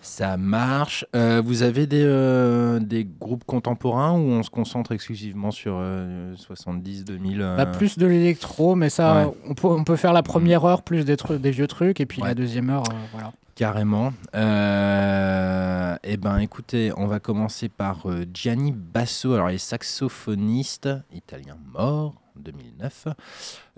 Ça 0.09 0.37
marche. 0.37 1.05
Euh, 1.16 1.42
vous 1.45 1.62
avez 1.64 1.87
des, 1.87 2.03
euh, 2.05 2.79
des 2.79 3.05
groupes 3.05 3.45
contemporains 3.45 4.12
où 4.12 4.23
on 4.31 4.42
se 4.45 4.51
concentre 4.51 4.92
exclusivement 4.92 5.51
sur 5.51 5.75
euh, 5.79 6.35
70-2000 6.37 7.40
euh, 7.40 7.57
Bah, 7.57 7.66
plus 7.66 7.99
de 7.99 8.07
l'électro, 8.07 8.77
mais 8.77 8.88
ça, 8.88 9.27
Ouais. 9.27 9.35
on, 9.49 9.55
peut, 9.55 9.66
on 9.66 9.83
peut 9.85 9.97
faire 9.97 10.12
la 10.12 10.23
première 10.23 10.64
heure 10.64 10.83
plus 10.83 11.05
des, 11.05 11.16
tru- 11.16 11.38
des 11.40 11.51
vieux 11.51 11.66
trucs, 11.66 12.01
et 12.01 12.07
puis 12.07 12.23
Ouais. 12.23 12.29
la 12.29 12.35
deuxième 12.35 12.71
heure, 12.71 12.85
voilà. 13.12 13.33
Carrément. 13.57 14.12
Eh 16.05 16.16
ben, 16.19 16.38
écoutez, 16.38 16.92
on 16.97 17.07
va 17.07 17.19
commencer 17.21 17.69
par 17.69 18.07
Gianni 18.33 18.73
Basso. 18.73 19.33
Alors, 19.35 19.51
il 19.51 19.55
est 19.55 19.59
saxophoniste 19.59 20.88
italien 21.12 21.57
mort 21.73 22.14
2009. 22.40 23.09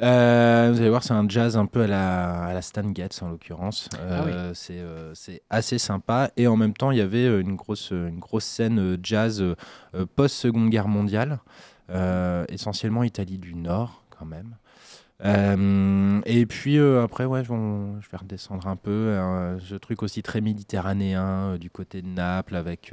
Euh, 0.03 0.71
vous 0.73 0.81
allez 0.81 0.91
voir, 0.91 1.03
c'est 1.03 1.13
un 1.15 1.29
jazz 1.29 1.57
un 1.57 1.67
peu 1.67 1.83
à 1.83 1.87
la, 1.87 2.45
à 2.47 2.53
la 2.55 2.63
Stan 2.63 2.83
Getz 2.95 3.23
en 3.23 3.31
l'occurrence. 3.31 3.89
Euh, 3.99 4.53
C'est 4.55 4.79
euh, 4.79 5.13
c'est 5.15 5.43
assez 5.51 5.79
sympa. 5.79 6.31
Et 6.37 6.47
en 6.47 6.57
même 6.57 6.75
temps, 6.75 6.91
il 6.91 6.99
y 6.99 7.03
avait 7.03 7.27
euh, 7.27 7.41
une 7.41 7.57
grosse, 7.57 7.91
une 7.91 8.19
grosse 8.19 8.45
scène 8.45 8.79
euh, 8.79 8.97
jazz 9.03 9.41
euh, 9.41 9.55
euh, 9.95 10.07
post-seconde 10.17 10.71
guerre 10.71 10.89
mondiale, 10.89 11.41
euh, 11.91 12.45
essentiellement 12.49 13.03
Italie 13.03 13.39
du 13.39 13.55
Nord 13.55 14.05
quand 14.17 14.27
même. 14.27 14.57
Euh, 15.25 16.21
et 16.27 16.47
puis 16.47 16.79
euh, 16.79 17.03
après, 17.03 17.25
ouais, 17.25 17.43
je, 17.45 17.51
on- 17.53 18.01
je 18.01 18.09
vais 18.09 18.19
redescendre 18.19 18.69
un 18.69 18.77
peu. 18.77 18.91
euh, 18.91 19.59
ce 19.61 19.75
truc 19.75 20.03
aussi 20.05 20.23
très 20.23 20.41
méditerranéen 20.41 21.23
euh, 21.55 21.59
du 21.59 21.71
côté 21.71 22.03
de 22.03 22.07
Naples 22.07 22.55
avec 22.55 22.93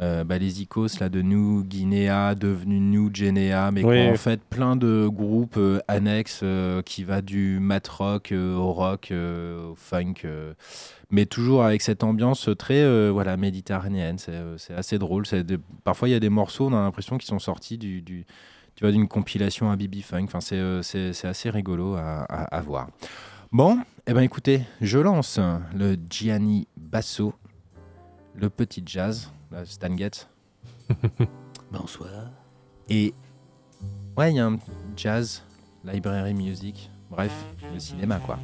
euh, 0.00 0.22
bah, 0.24 0.38
les 0.38 0.62
icos 0.62 1.00
là, 1.00 1.08
de 1.08 1.22
New 1.22 1.64
Guinea 1.64 2.34
devenus 2.34 2.80
New 2.80 3.10
Guinea, 3.10 3.70
mais 3.72 3.84
Oui. 3.84 4.08
en 4.08 4.14
fait 4.16 4.40
plein 4.42 4.76
de 4.76 5.08
groupes 5.08 5.56
euh, 5.56 5.80
annexes 5.88 6.40
euh, 6.42 6.82
qui 6.82 7.02
va 7.04 7.20
du 7.20 7.58
mat 7.60 7.86
rock 7.88 8.32
au 8.32 8.72
rock, 8.72 9.12
au 9.12 9.74
funk. 9.76 10.14
mais 11.10 11.26
toujours 11.26 11.64
avec 11.64 11.82
cette 11.82 12.04
ambiance 12.04 12.48
très 12.58 13.10
voilà, 13.10 13.36
méditerranéenne. 13.36 14.18
C'est 14.18 14.74
assez 14.74 14.98
drôle. 14.98 15.24
Des- 15.24 15.58
Parfois, 15.84 16.08
il 16.08 16.12
y 16.12 16.14
a 16.14 16.20
des 16.20 16.28
morceaux, 16.28 16.66
on 16.68 16.72
a 16.74 16.80
l'impression 16.82 17.18
qu'ils 17.18 17.28
sont 17.28 17.38
sortis 17.38 17.78
du, 17.78 18.02
du, 18.02 18.24
tu 18.74 18.84
vois, 18.84 18.92
d'une 18.92 19.08
compilation 19.08 19.70
à 19.70 19.76
Bibi 19.76 20.02
Funk. 20.02 20.24
Enfin, 20.24 20.40
c'est, 20.40 21.26
assez 21.26 21.50
rigolo 21.50 21.94
à, 21.94 22.20
à- 22.28 22.56
à 22.56 22.60
voir. 22.60 22.88
Bon, 23.50 23.78
eh 24.06 24.12
ben 24.12 24.20
écoutez, 24.20 24.60
je 24.82 24.98
lance 24.98 25.40
le 25.74 25.96
Gianni 26.10 26.68
Basso, 26.76 27.32
le 28.34 28.50
petit 28.50 28.82
jazz, 28.84 29.30
Stan 29.64 29.96
Getz. 29.96 30.28
Bonsoir. 31.72 32.30
Et 32.88 33.12
ouais, 34.16 34.32
il 34.32 34.36
y 34.36 34.40
a 34.40 34.46
un 34.46 34.58
jazz, 34.96 35.42
library 35.84 36.34
music, 36.34 36.90
bref, 37.10 37.32
le 37.72 37.78
cinéma 37.78 38.18
quoi. 38.18 38.38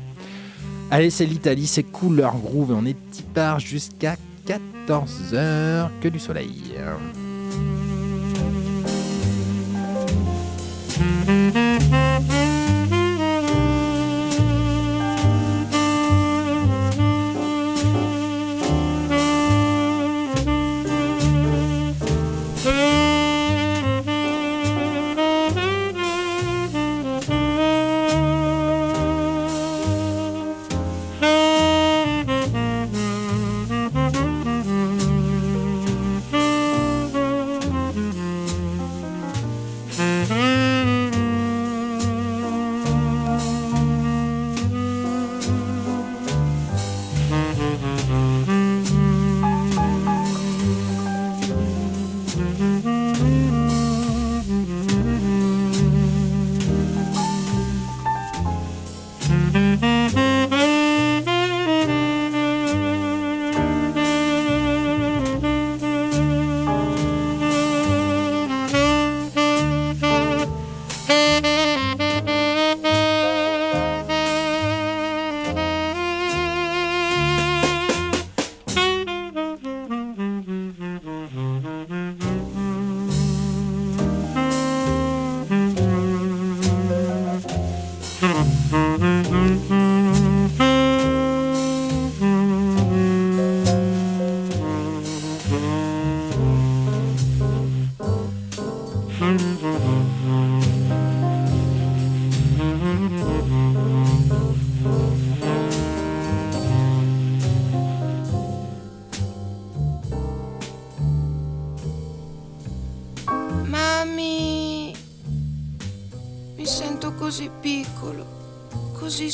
Allez, 0.90 1.10
c'est 1.10 1.26
l'Italie, 1.26 1.66
c'est 1.66 1.82
couleur 1.82 2.36
groove 2.36 2.72
et 2.72 2.74
on 2.74 2.84
est 2.84 2.94
petit 2.94 3.22
part 3.22 3.58
jusqu'à 3.58 4.16
14h 4.46 5.90
que 6.00 6.08
du 6.08 6.18
soleil. 6.18 6.74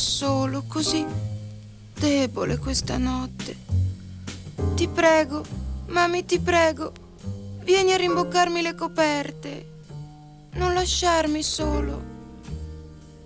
Solo, 0.00 0.64
così 0.66 1.04
debole 1.98 2.56
questa 2.56 2.96
notte. 2.96 3.54
Ti 4.74 4.88
prego, 4.88 5.44
mami, 5.88 6.24
ti 6.24 6.40
prego, 6.40 6.90
vieni 7.62 7.92
a 7.92 7.96
rimboccarmi 7.98 8.62
le 8.62 8.74
coperte. 8.74 9.68
Non 10.54 10.72
lasciarmi 10.72 11.42
solo. 11.42 12.02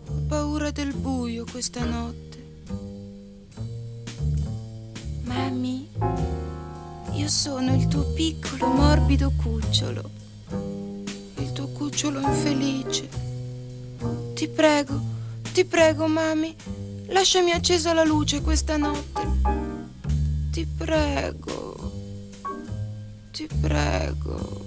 Ho 0.09 0.23
paura 0.27 0.73
del 0.73 0.93
buio 0.95 1.47
questa 1.49 1.85
notte. 1.85 2.23
Mami, 5.23 5.89
io 7.13 7.29
sono 7.29 7.75
il 7.75 7.87
tuo 7.87 8.03
piccolo 8.13 8.67
morbido 8.67 9.33
cucciolo, 9.37 10.11
il 11.37 11.53
tuo 11.53 11.69
cucciolo 11.69 12.21
infelice. 12.21 13.09
Ti 14.35 14.49
prego, 14.49 15.14
ti 15.55 15.65
prego, 15.65 16.09
mami, 16.09 16.53
lasciami 17.11 17.53
accesa 17.53 17.93
la 17.95 18.03
luce 18.03 18.41
questa 18.43 18.77
notte. 18.77 19.21
Ti 20.51 20.67
prego, 20.67 21.93
ti 23.31 23.47
prego. 23.61 24.64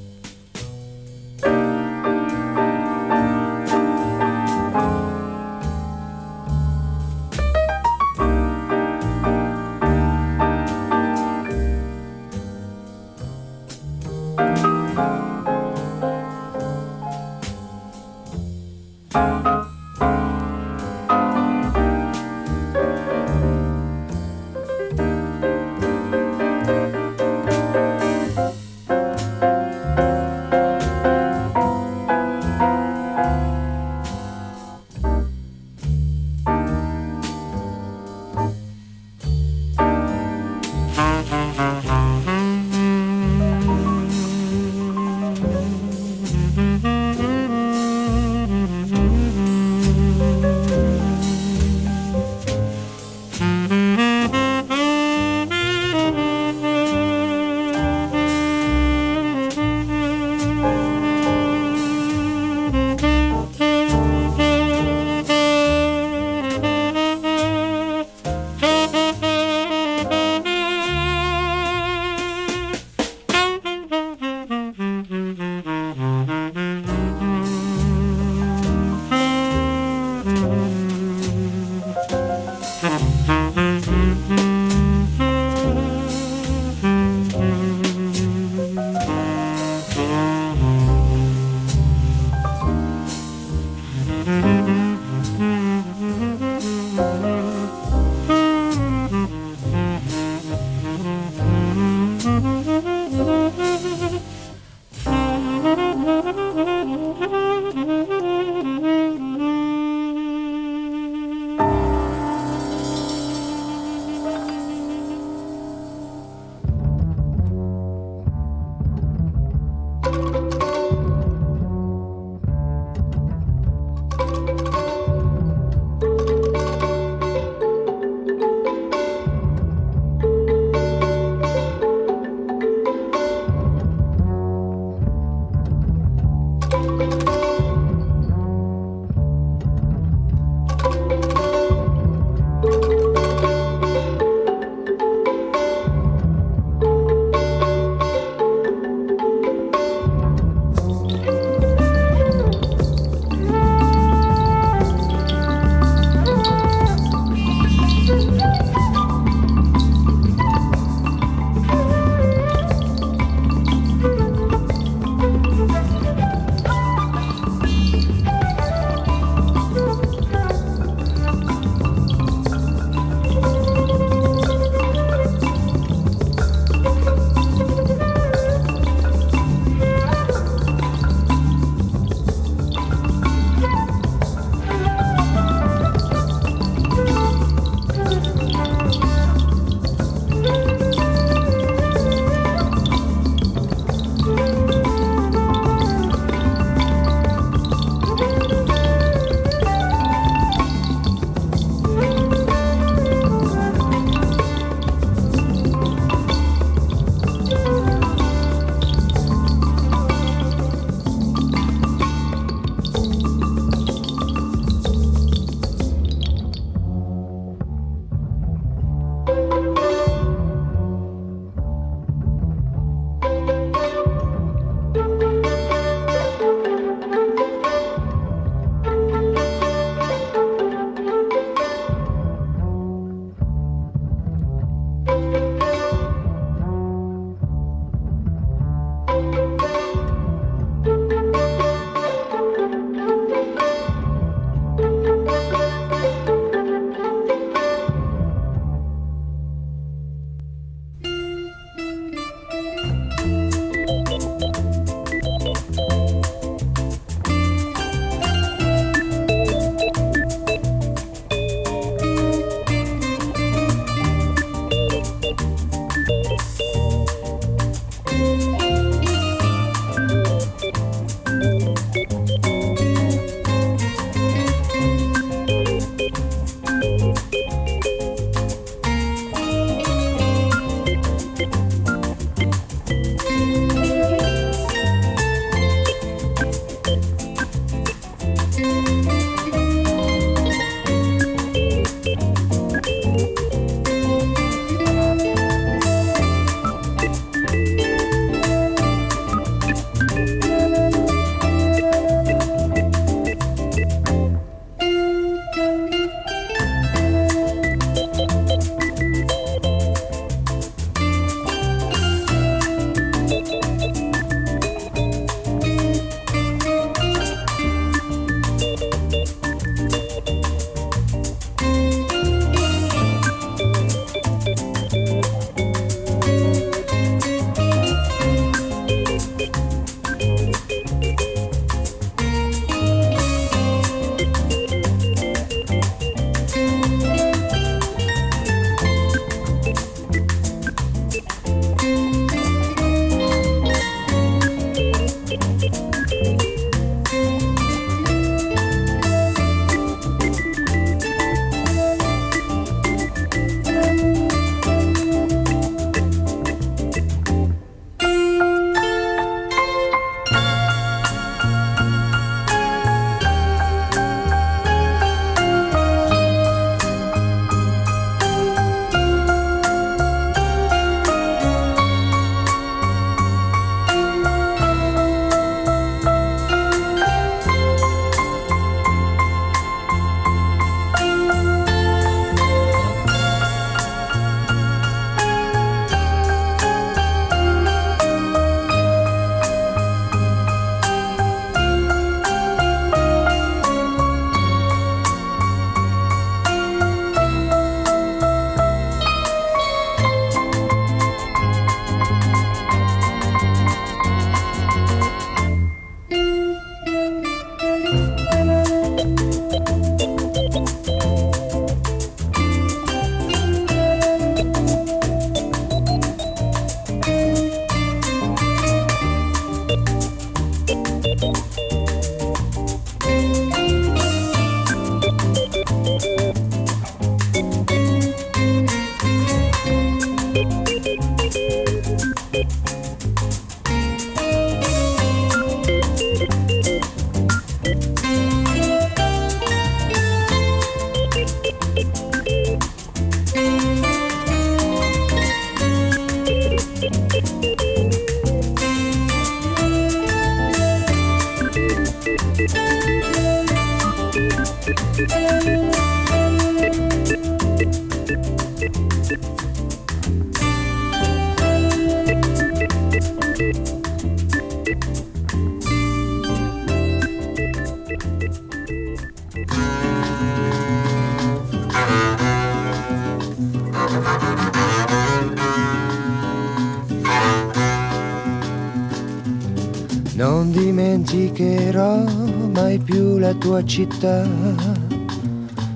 Città. 483.68 484.26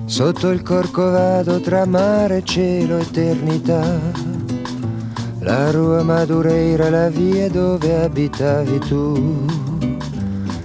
Sotto 0.06 0.48
il 0.48 0.62
corcovado 0.62 1.60
tra 1.60 1.84
mare, 1.84 2.42
cielo, 2.42 2.96
eternità. 2.96 4.00
La 5.40 5.70
rua 5.70 6.02
Madureira, 6.02 6.90
la 6.90 7.08
via 7.08 7.48
dove 7.48 8.02
abitavi 8.02 8.78
tu. 8.80 9.44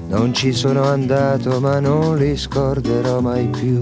Non 0.08 0.34
ci 0.34 0.54
sono 0.54 0.84
andato 0.84 1.60
ma 1.60 1.80
non 1.80 2.18
li 2.18 2.36
scorderò 2.36 3.20
mai 3.20 3.48
più. 3.48 3.82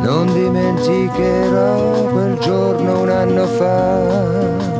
Non 0.00 0.32
dimenticherò 0.32 2.06
quel 2.08 2.38
giorno 2.38 3.02
un 3.02 3.08
anno 3.08 3.46
fa 3.46 4.72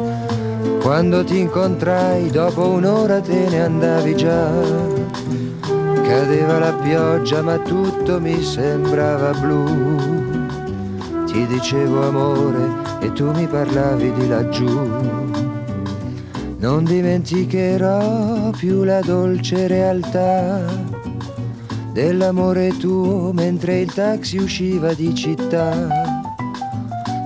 quando 0.81 1.25
ti 1.25 1.39
incontrai 1.39 2.31
dopo 2.31 2.69
un'ora 2.69 3.19
te 3.21 3.49
ne 3.49 3.63
andavi 3.63 4.17
già. 4.17 4.94
Cadeva 6.15 6.61
la 6.61 6.73
pioggia 6.73 7.43
ma 7.43 7.59
tutto 7.59 8.21
mi 8.21 8.41
sembrava 8.41 9.33
blu. 9.33 9.65
Ti 11.27 11.45
dicevo 11.49 12.07
amore 12.07 12.69
e 13.01 13.13
tu 13.13 13.33
mi 13.33 13.49
parlavi 13.49 14.13
di 14.13 14.29
laggiù. 14.29 14.89
Non 16.59 16.85
dimenticherò 16.85 18.51
più 18.51 18.85
la 18.85 19.01
dolce 19.01 19.67
realtà 19.67 20.61
dell'amore 21.93 22.77
tuo 22.77 23.33
mentre 23.33 23.81
il 23.81 23.93
taxi 23.93 24.37
usciva 24.37 24.95
di 24.95 25.13
città. 25.17 25.89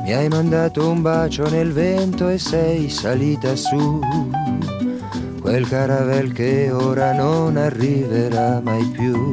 Mi 0.03 0.15
hai 0.15 0.29
mandato 0.29 0.89
un 0.89 1.03
bacio 1.03 1.47
nel 1.51 1.73
vento 1.73 2.31
e 2.31 2.39
sei 2.39 2.89
salita 2.89 3.55
su 3.55 4.01
quel 5.49 5.67
caravel 5.67 6.31
che 6.35 6.71
ora 6.71 7.15
non 7.15 7.57
arriverà 7.57 8.61
mai 8.63 8.85
più. 8.85 9.33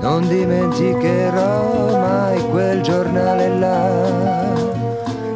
Non 0.00 0.26
dimenticherò 0.26 1.90
mai 2.00 2.40
quel 2.48 2.80
giornale 2.80 3.58
là, 3.58 4.54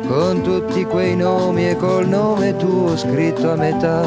con 0.08 0.40
tutti 0.40 0.86
quei 0.86 1.14
nomi 1.16 1.68
e 1.68 1.76
col 1.76 2.08
nome 2.08 2.56
tuo 2.56 2.96
scritto 2.96 3.52
a 3.52 3.56
metà. 3.56 4.02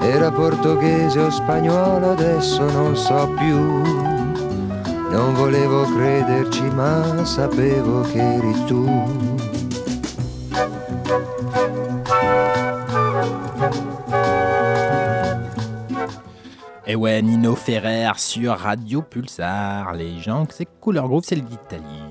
Era 0.00 0.32
portoghese 0.32 1.20
o 1.20 1.28
spagnolo, 1.28 2.12
adesso 2.12 2.64
non 2.70 2.96
so 2.96 3.28
più. 3.36 3.58
Non 5.10 5.34
volevo 5.34 5.82
crederci, 5.94 6.64
ma 6.74 7.22
sapevo 7.24 8.00
che 8.00 8.18
eri 8.18 8.64
tu. 8.64 9.33
Ouais, 17.04 17.20
Nino 17.20 17.54
Ferrer 17.54 18.12
sur 18.16 18.56
Radio 18.56 19.02
Pulsar. 19.02 19.92
Les 19.92 20.18
gens, 20.20 20.46
c'est 20.48 20.66
Couleur 20.80 21.06
Groove, 21.06 21.24
c'est 21.26 21.34
l'Italie. 21.34 22.02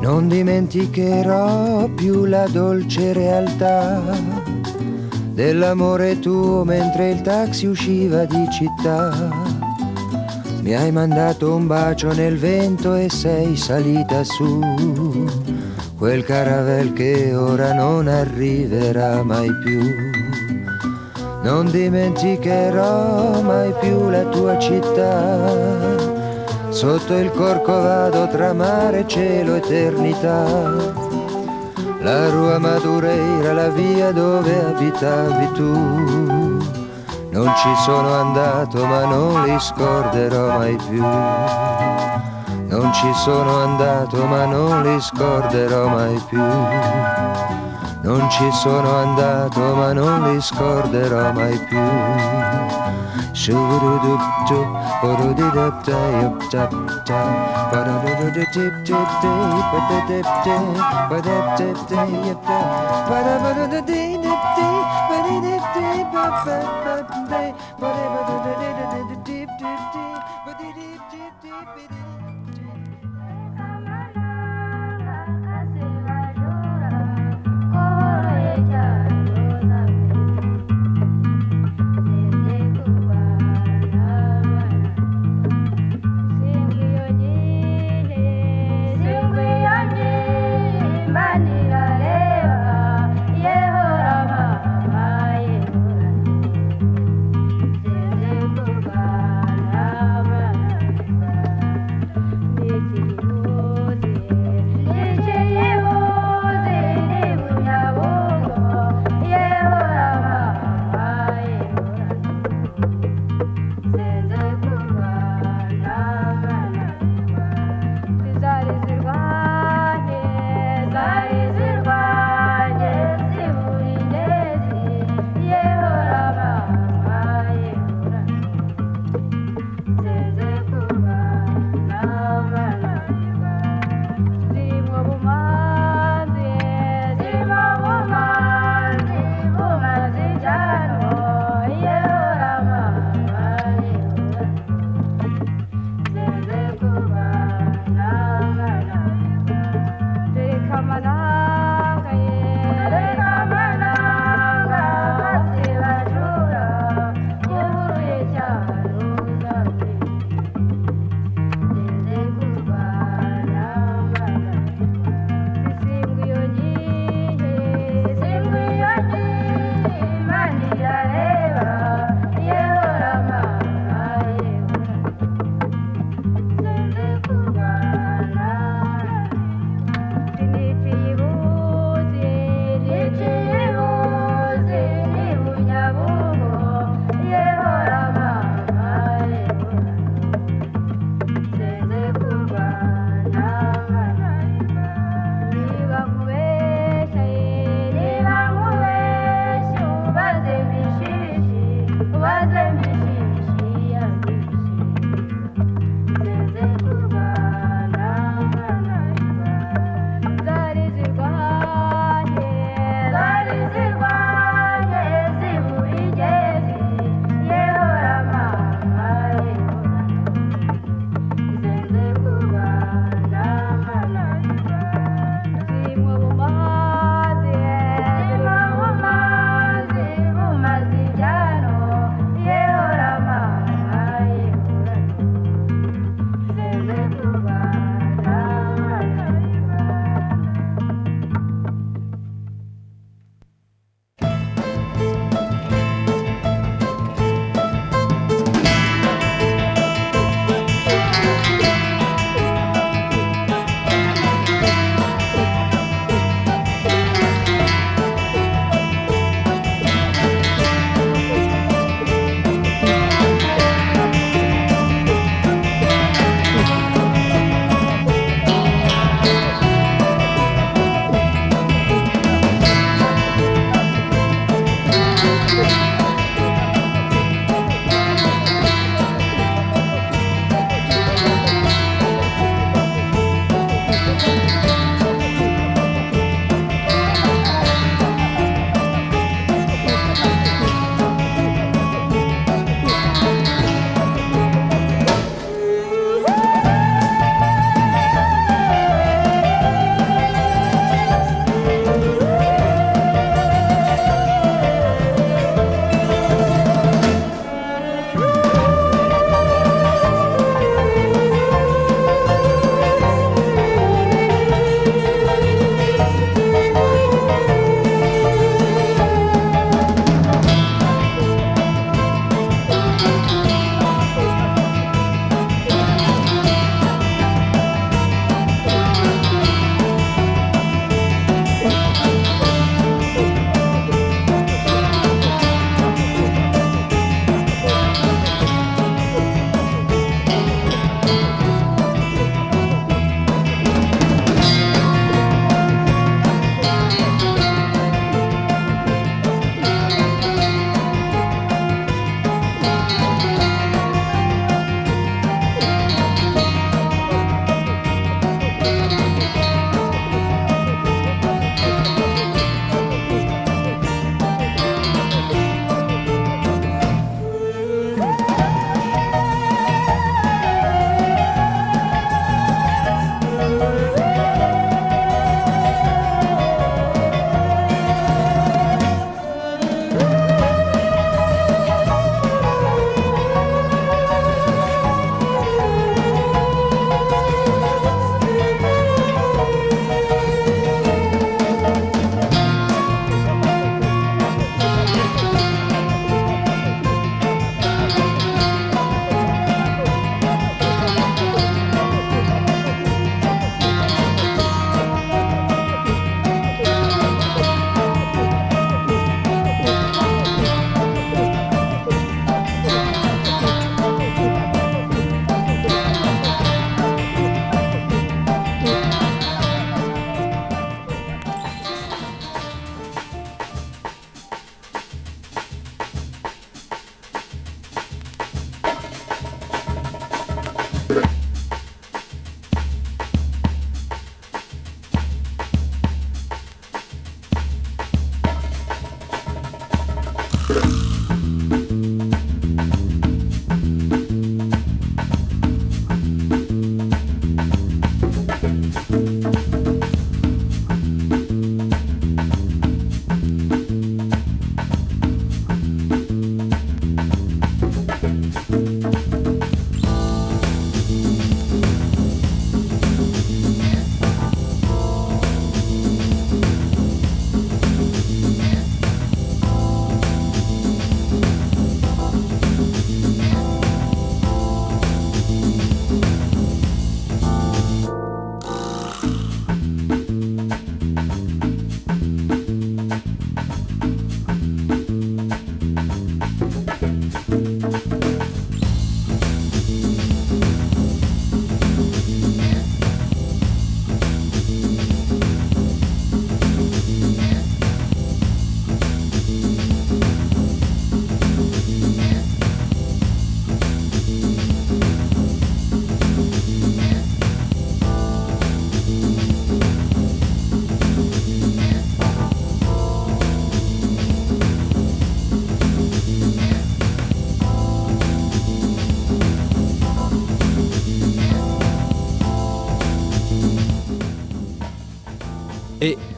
Non 0.00 0.28
dimenticherò 0.28 1.88
più 1.88 2.26
la 2.26 2.46
dolce 2.46 3.12
realtà 3.12 4.00
dell'amore 5.32 6.20
tuo 6.20 6.62
mentre 6.62 7.10
il 7.10 7.22
taxi 7.22 7.66
usciva 7.66 8.24
di 8.24 8.48
città. 8.52 9.30
Mi 10.60 10.76
hai 10.76 10.92
mandato 10.92 11.56
un 11.56 11.66
bacio 11.66 12.12
nel 12.12 12.38
vento 12.38 12.94
e 12.94 13.10
sei 13.10 13.56
salita 13.56 14.22
su 14.22 14.60
quel 15.98 16.22
caravel 16.22 16.92
che 16.92 17.34
ora 17.34 17.72
non 17.72 18.06
arriverà 18.06 19.24
mai 19.24 19.50
più. 19.64 19.80
Non 21.42 21.68
dimenticherò 21.68 23.42
mai 23.42 23.74
più 23.80 24.08
la 24.08 24.22
tua 24.26 24.56
città 24.60 26.01
sotto 26.82 27.14
il 27.14 27.30
corcovado 27.30 28.26
tra 28.26 28.52
mare, 28.52 29.06
cielo, 29.06 29.54
eternità. 29.54 30.42
La 32.00 32.28
rua 32.28 32.58
Madureira, 32.58 33.52
la 33.52 33.68
via 33.68 34.10
dove 34.10 34.64
abitavi 34.64 35.52
tu. 35.52 35.70
Non 37.30 37.54
ci 37.54 37.72
sono 37.84 38.12
andato 38.12 38.84
ma 38.84 39.04
non 39.04 39.44
li 39.44 39.56
scorderò 39.60 40.58
mai 40.58 40.76
più. 40.88 41.04
Non 42.66 42.92
ci 42.92 43.12
sono 43.14 43.62
andato 43.62 44.26
ma 44.26 44.44
non 44.44 44.82
li 44.82 45.00
scorderò 45.00 45.86
mai 45.86 46.20
più. 46.28 46.42
Non 48.02 48.28
ci 48.28 48.50
sono 48.50 48.96
andato 48.96 49.60
ma 49.76 49.92
non 49.92 50.32
li 50.32 50.40
scorderò 50.40 51.30
mai 51.30 51.56
più. 51.58 52.81
Ba-da-ba-da-da-dee-dee-dee, 63.08 64.80
ba-dee-dee-dee, 65.08 66.00
ba-ba-ba-dee, 66.12 67.50
ba-dee-ba-da-dee. 67.80 68.51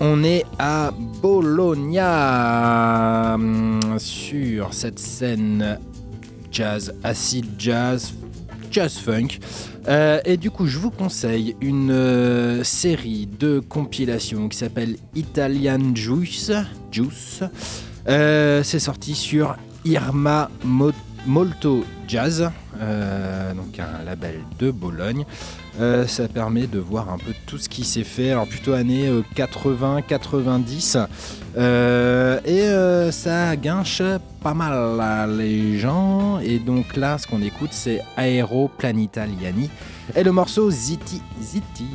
On 0.07 0.23
est 0.23 0.45
à 0.59 0.93
Bologna 1.23 2.05
hum, 3.35 3.81
sur 3.99 4.75
cette 4.75 4.99
scène 4.99 5.79
jazz, 6.53 6.93
acid 7.03 7.47
jazz, 7.59 8.13
jazz 8.71 8.99
funk. 8.99 9.39
Euh, 9.89 10.21
et 10.27 10.37
du 10.37 10.51
coup, 10.51 10.67
je 10.67 10.79
vous 10.79 10.91
conseille 10.91 11.57
une 11.63 11.91
euh, 11.91 12.63
série 12.65 13.27
de 13.27 13.61
compilations 13.61 14.51
qui 14.51 14.59
s'appelle 14.59 14.97
Italian 15.15 15.95
Juice. 15.95 16.53
Juice. 16.93 17.43
Euh, 18.09 18.63
C'est 18.63 18.79
sorti 18.81 19.15
sur 19.15 19.57
Irma 19.87 20.51
Mo- 20.65 20.93
Molto 21.27 21.83
Jazz, 22.07 22.51
donc 23.57 23.79
un 23.79 24.05
label 24.05 24.41
de 24.59 24.71
Bologne. 24.71 25.25
Euh, 25.81 26.07
ça 26.07 26.29
permet 26.29 26.67
de 26.67 26.79
voir 26.79 27.11
un 27.11 27.19
peu 27.19 27.33
tout 27.47 27.59
ce 27.59 27.69
qui 27.69 27.85
s'est 27.85 28.05
fait, 28.05 28.31
alors 28.31 28.47
plutôt 28.47 28.73
années 28.73 29.11
80-90. 29.35 31.07
Euh, 31.57 32.41
et 32.45 32.63
euh, 32.63 33.11
ça 33.11 33.57
guinche 33.57 34.03
pas 34.43 34.55
mal 34.55 35.37
les 35.37 35.79
gens. 35.79 36.39
Et 36.41 36.59
donc 36.59 36.97
là, 36.97 37.19
ce 37.19 37.27
qu'on 37.27 37.43
écoute, 37.43 37.71
c'est 37.73 38.01
Aeroplanitaliani 38.17 39.71
et 40.15 40.23
le 40.23 40.33
morceau 40.33 40.71
Ziti 40.71 41.23
Ziti. 41.41 41.87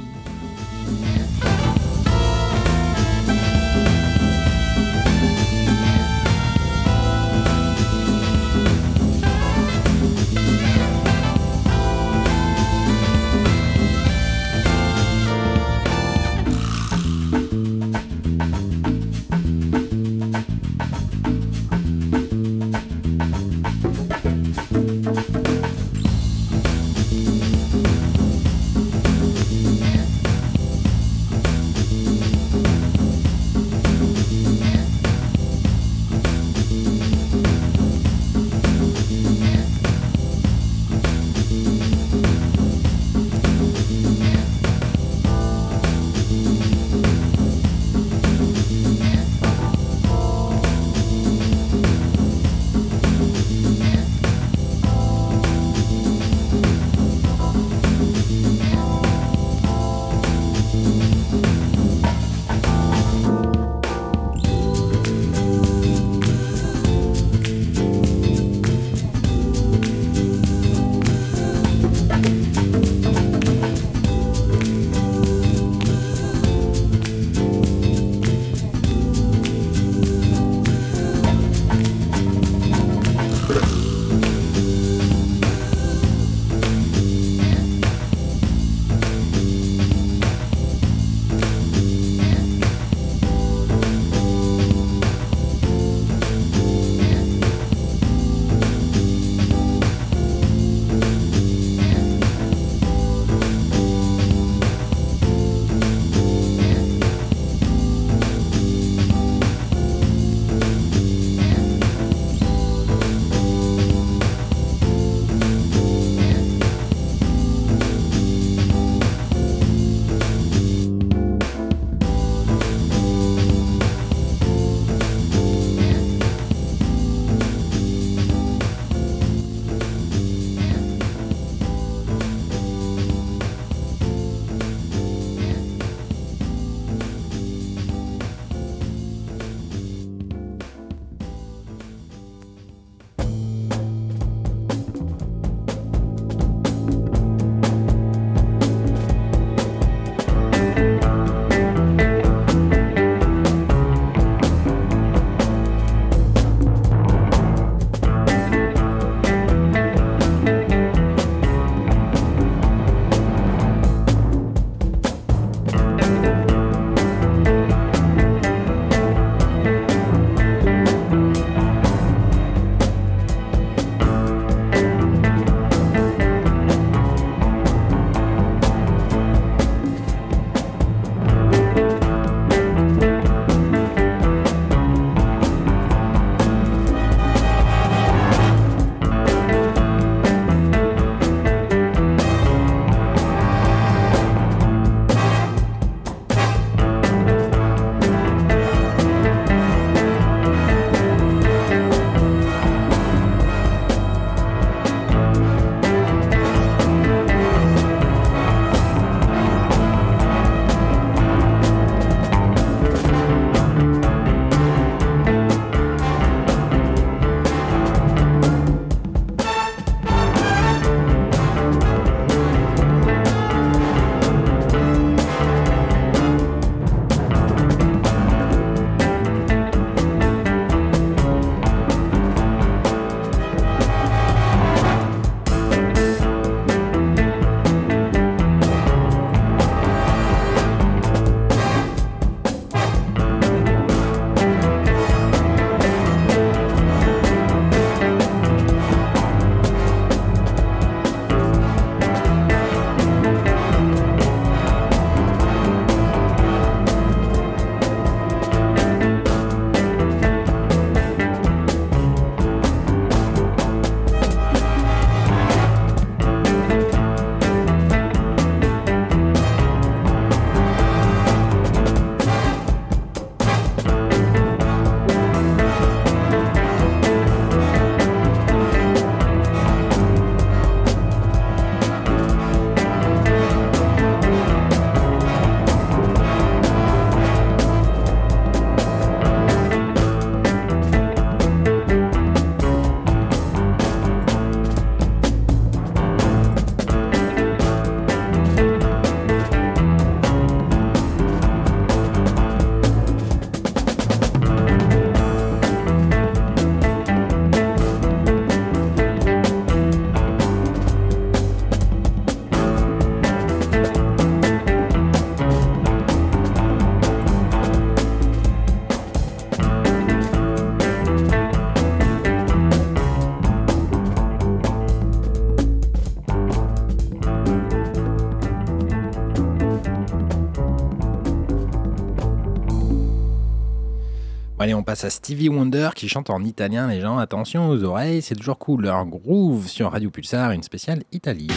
Passe 334.90 335.04
à 335.04 335.12
Stevie 335.12 335.50
Wonder 335.50 335.90
qui 335.94 336.10
chante 336.10 336.32
en 336.32 336.44
italien. 336.44 336.88
Les 336.88 337.00
gens, 337.00 337.20
attention 337.20 337.70
aux 337.70 337.84
oreilles, 337.84 338.24
c'est 338.24 338.34
toujours 338.34 338.58
cool. 338.58 338.86
Leur 338.86 339.06
groove 339.06 339.68
sur 339.68 339.92
Radio 339.92 340.10
Pulsar, 340.10 340.50
une 340.50 340.64
spéciale 340.64 341.04
Italie. 341.12 341.50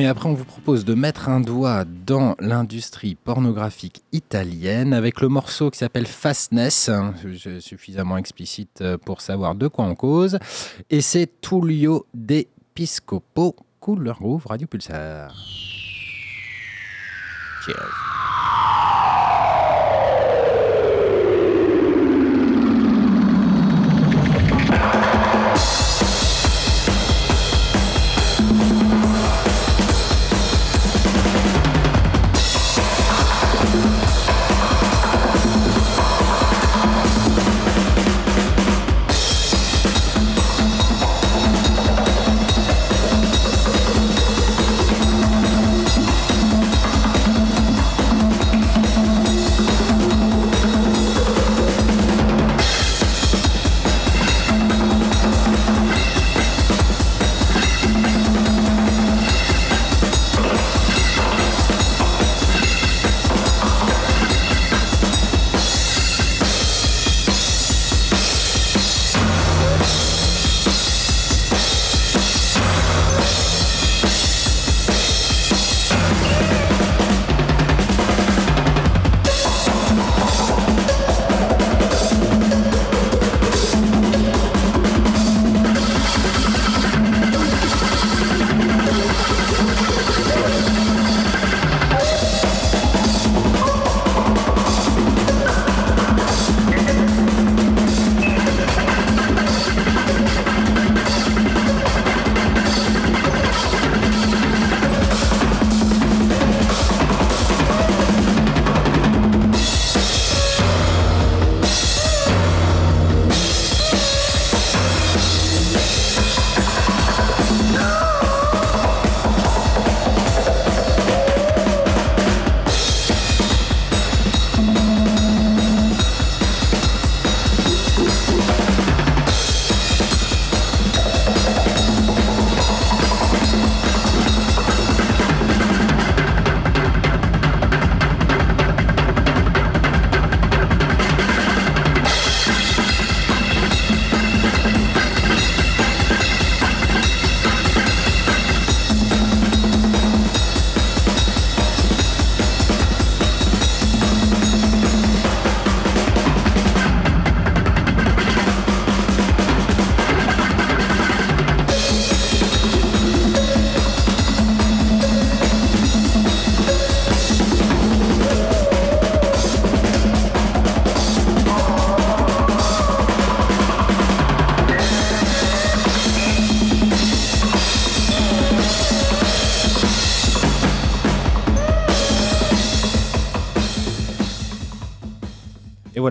Et 0.00 0.06
après, 0.06 0.28
on 0.28 0.34
vous 0.34 0.44
propose 0.44 0.84
de 0.84 0.94
mettre 0.94 1.28
un 1.28 1.40
doigt 1.40 1.84
dans 1.84 2.34
l'industrie 2.40 3.14
pornographique 3.14 4.02
italienne 4.12 4.92
avec 4.92 5.20
le 5.20 5.28
morceau 5.28 5.70
qui 5.70 5.78
s'appelle 5.78 6.06
Fastness, 6.06 6.88
hein, 6.88 7.14
suffisamment 7.60 8.16
explicite 8.16 8.80
euh, 8.80 8.98
pour 8.98 9.20
savoir 9.20 9.54
de 9.54 9.68
quoi 9.68 9.84
on 9.84 9.94
cause. 9.94 10.38
Et 10.88 11.00
c'est 11.00 11.40
Tullio 11.40 12.06
De 12.14 12.46
Piscopo, 12.74 13.54
Couleur 13.78 14.18
Groove, 14.18 14.46
Radio 14.46 14.66
Pulsar. 14.66 15.34
Cheers. 17.64 18.09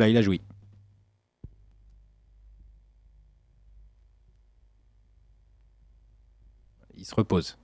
Il 0.10 0.18
a 0.18 0.22
joui. 0.22 0.41
Il 6.97 7.05
se 7.05 7.16
repose. 7.16 7.59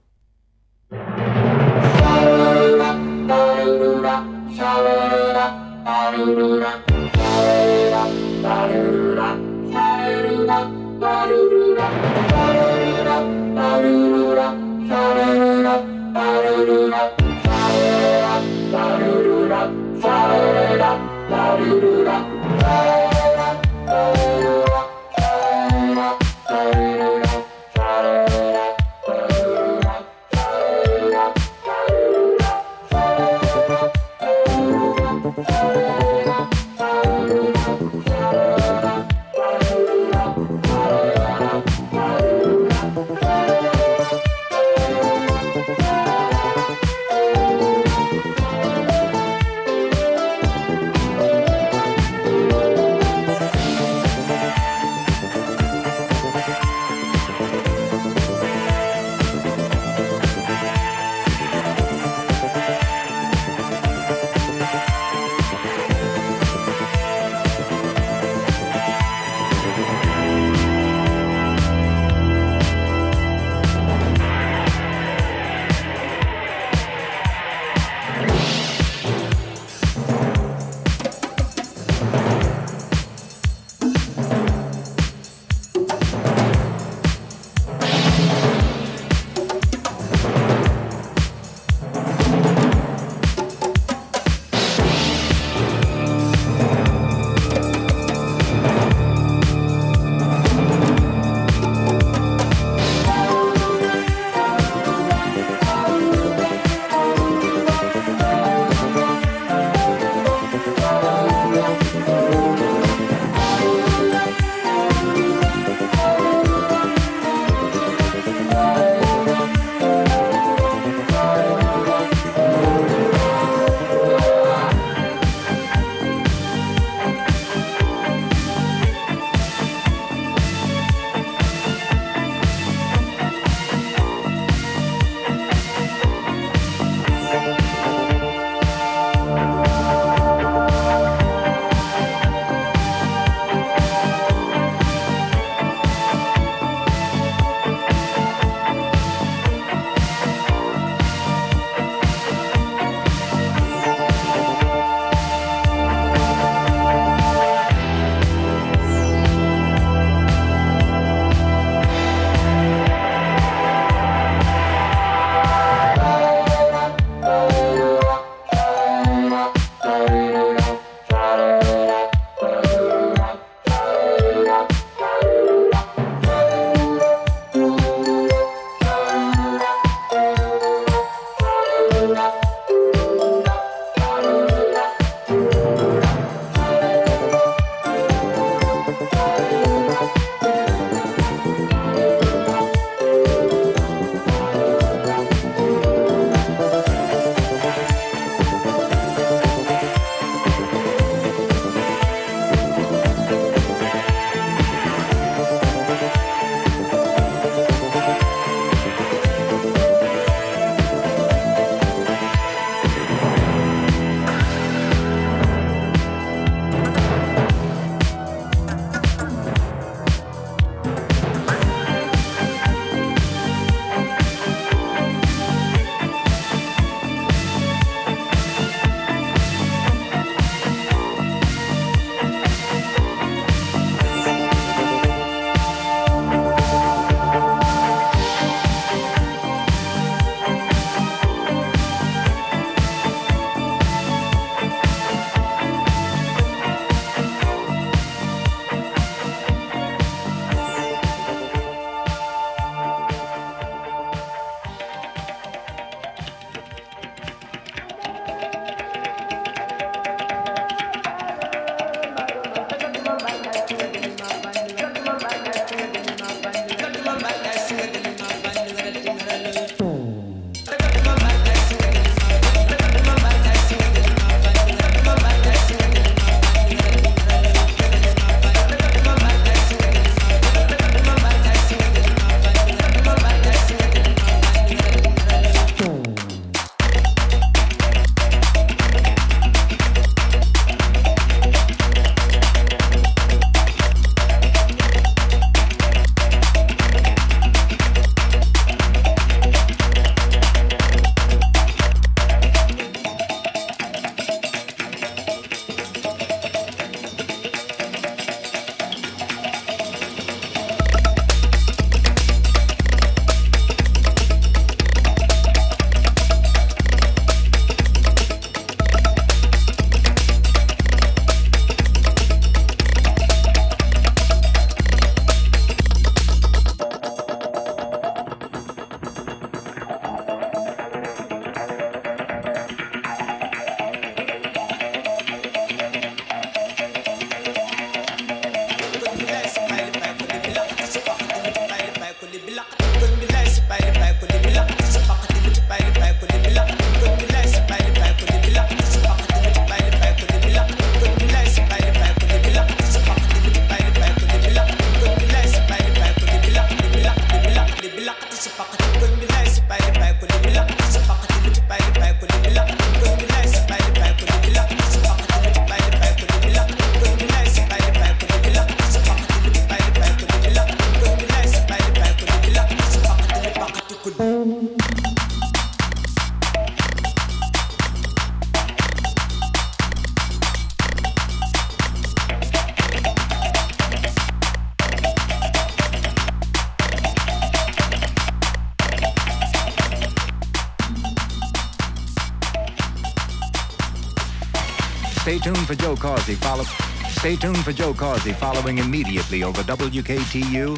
Joe 395.95 396.01
Causey. 396.01 396.35
Follow. 396.35 396.63
Stay 397.09 397.35
tuned 397.35 397.63
for 397.63 397.71
Joe 397.71 397.93
Causey 397.93 398.33
following 398.33 398.79
immediately 398.79 399.43
over 399.43 399.61
WKTU, 399.63 400.77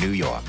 New 0.00 0.10
York. 0.10 0.47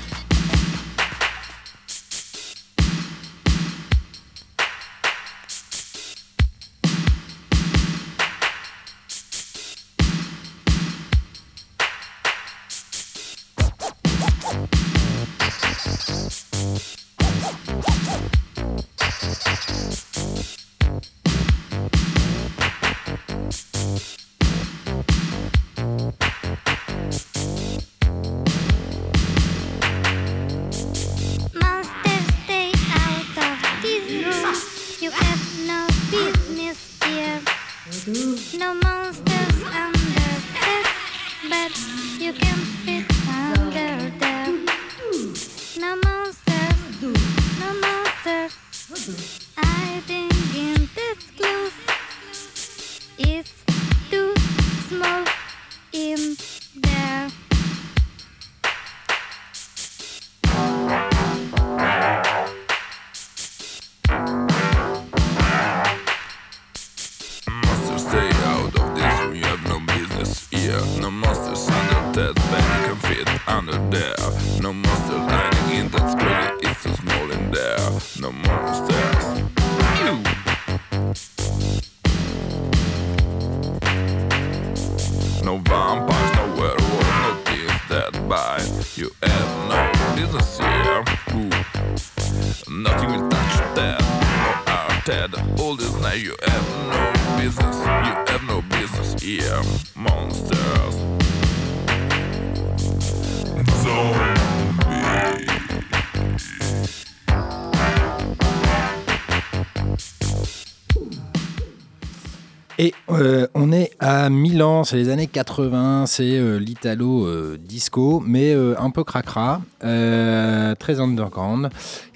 Et 112.82 112.94
euh, 113.10 113.46
on 113.52 113.72
est 113.72 113.90
à 113.98 114.30
Milan, 114.30 114.84
c'est 114.84 114.96
les 114.96 115.10
années 115.10 115.26
80, 115.26 116.06
c'est 116.06 116.38
euh, 116.38 116.56
l'italo 116.56 117.26
euh, 117.26 117.58
disco, 117.62 118.22
mais 118.26 118.54
un 118.54 118.88
peu 118.88 119.04
cracra, 119.04 119.60
très 119.80 120.98
underground. 120.98 121.68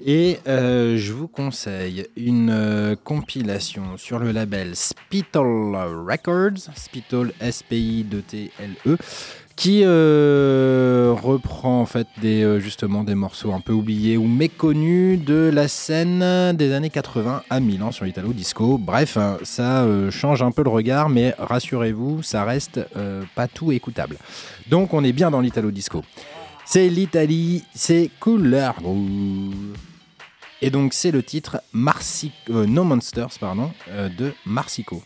Et 0.03 0.39
je 0.47 1.11
vous 1.13 1.27
conseille 1.27 2.07
une 2.15 2.97
compilation 3.03 3.95
sur 3.97 4.17
le 4.17 4.31
label 4.31 4.75
Spital 4.75 5.75
Records, 6.07 6.71
Spital 6.75 7.31
S-P-I-T-L-E, 7.39 8.97
qui 9.55 9.83
euh, 9.83 11.15
reprend 11.17 11.81
en 11.81 11.85
fait 11.85 12.07
des, 12.21 12.43
euh, 12.43 12.59
justement 12.59 13.03
des 13.03 13.15
morceaux 13.15 13.53
un 13.53 13.61
peu 13.61 13.71
oubliés 13.71 14.17
ou 14.17 14.27
méconnus 14.27 15.19
de 15.23 15.49
la 15.53 15.67
scène 15.67 16.55
des 16.55 16.73
années 16.73 16.89
80 16.89 17.43
à 17.49 17.59
Milan 17.61 17.91
sur 17.91 18.05
l'Italo 18.05 18.33
Disco. 18.33 18.77
Bref, 18.77 19.15
hein, 19.17 19.37
ça 19.43 19.83
euh, 19.83 20.11
change 20.11 20.41
un 20.41 20.51
peu 20.51 20.63
le 20.63 20.69
regard, 20.69 21.09
mais 21.09 21.33
rassurez-vous, 21.37 22.21
ça 22.21 22.43
reste 22.43 22.81
pas 23.35 23.47
tout 23.47 23.71
écoutable. 23.71 24.17
Donc 24.69 24.93
on 24.93 25.03
est 25.03 25.13
bien 25.13 25.31
dans 25.31 25.41
l'Italo 25.41 25.71
Disco. 25.71 26.03
C'est 26.65 26.89
l'Italie, 26.89 27.63
c'est 27.73 28.09
Couleur. 28.19 28.75
Et 30.61 30.69
donc 30.69 30.93
c'est 30.93 31.11
le 31.11 31.23
titre 31.23 31.61
No 31.73 32.83
Monsters 32.83 33.37
pardon, 33.39 33.71
de 34.17 34.33
Marsico. 34.45 35.01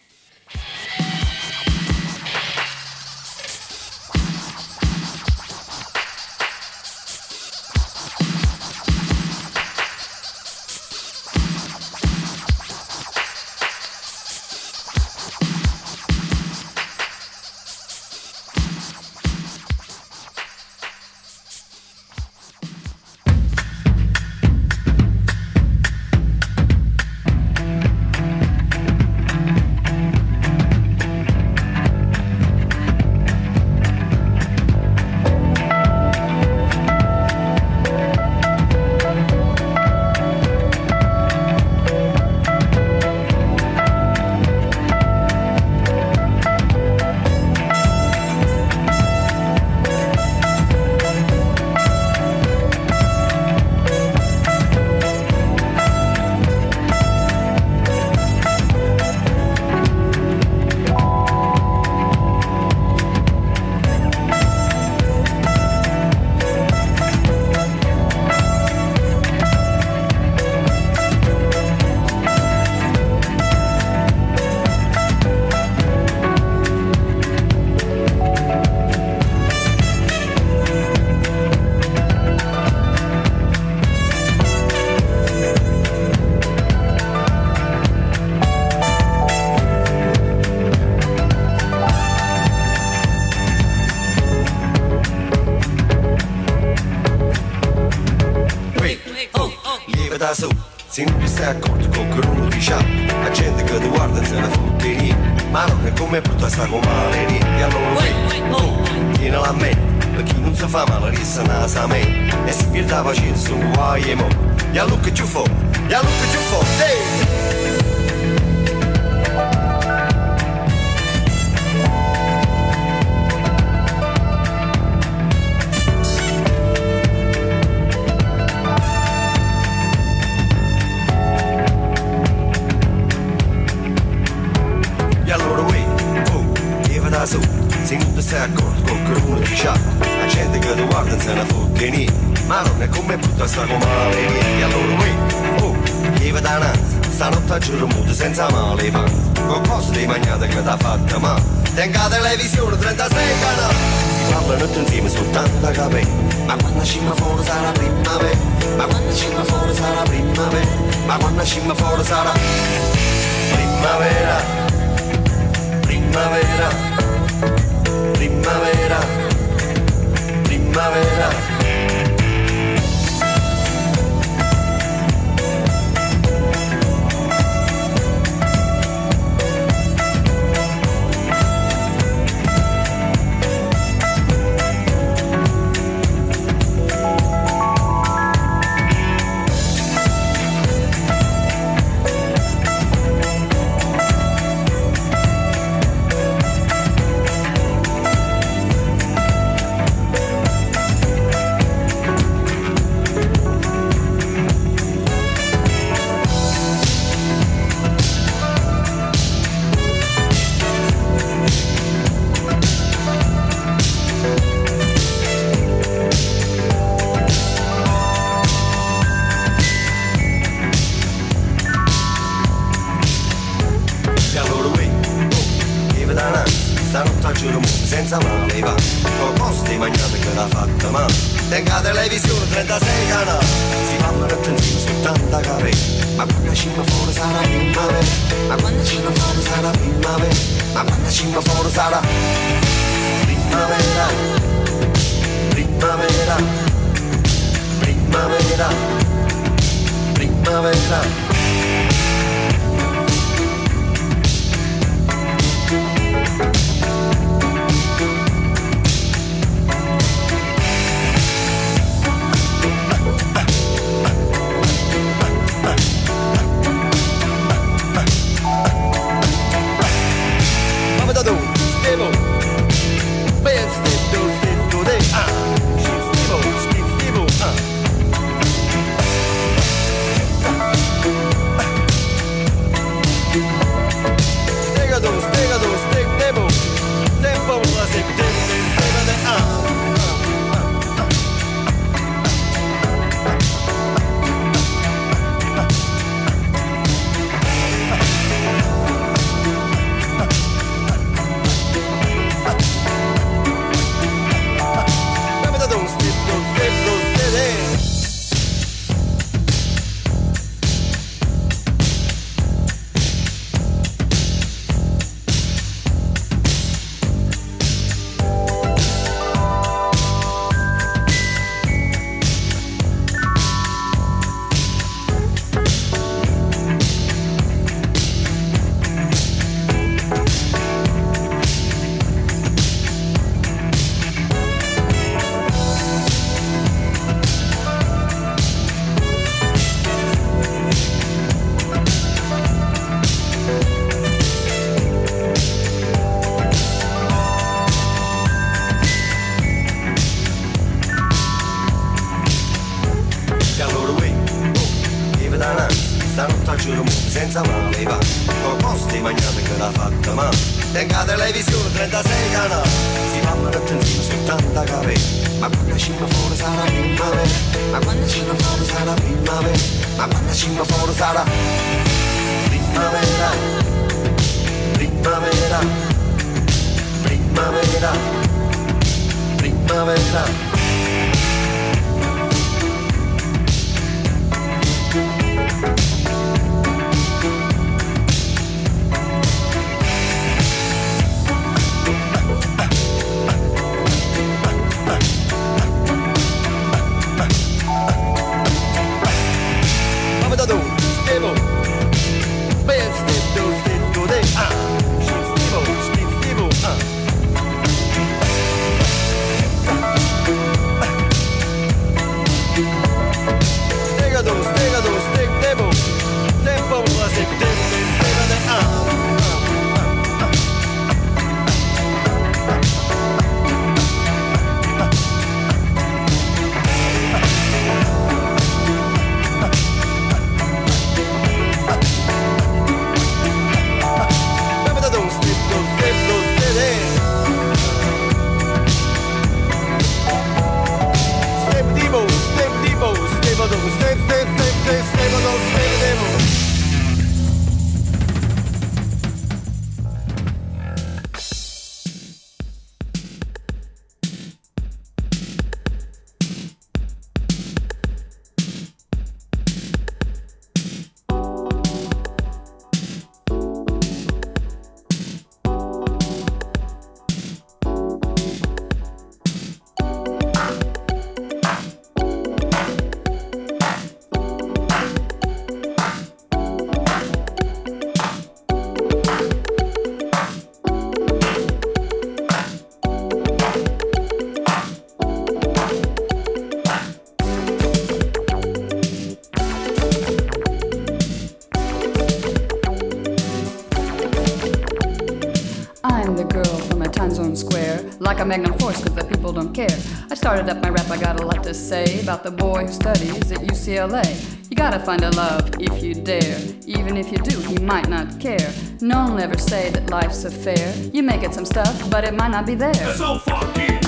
The 502.29 502.35
boy 502.35 502.65
who 502.65 502.71
studies 502.71 503.31
at 503.31 503.39
UCLA. 503.39 504.05
You 504.49 504.55
gotta 504.55 504.79
find 504.79 505.03
a 505.03 505.09
love 505.11 505.49
if 505.59 505.83
you 505.83 505.95
dare. 505.95 506.39
Even 506.65 506.97
if 506.97 507.11
you 507.11 507.17
do, 507.17 507.39
he 507.39 507.57
might 507.63 507.89
not 507.89 508.19
care. 508.19 508.51
No 508.81 508.97
one 508.97 509.13
will 509.13 509.21
ever 509.21 509.37
say 509.37 509.69
that 509.71 509.89
life's 509.89 510.25
a 510.25 510.31
fair. 510.31 510.75
You 510.93 511.01
may 511.01 511.19
get 511.19 511.33
some 511.33 511.45
stuff, 511.45 511.89
but 511.89 512.03
it 512.03 512.13
might 512.13 512.31
not 512.31 512.45
be 512.45 512.55
there. 512.55 512.73
So. 512.73 513.13
Look 513.13 513.78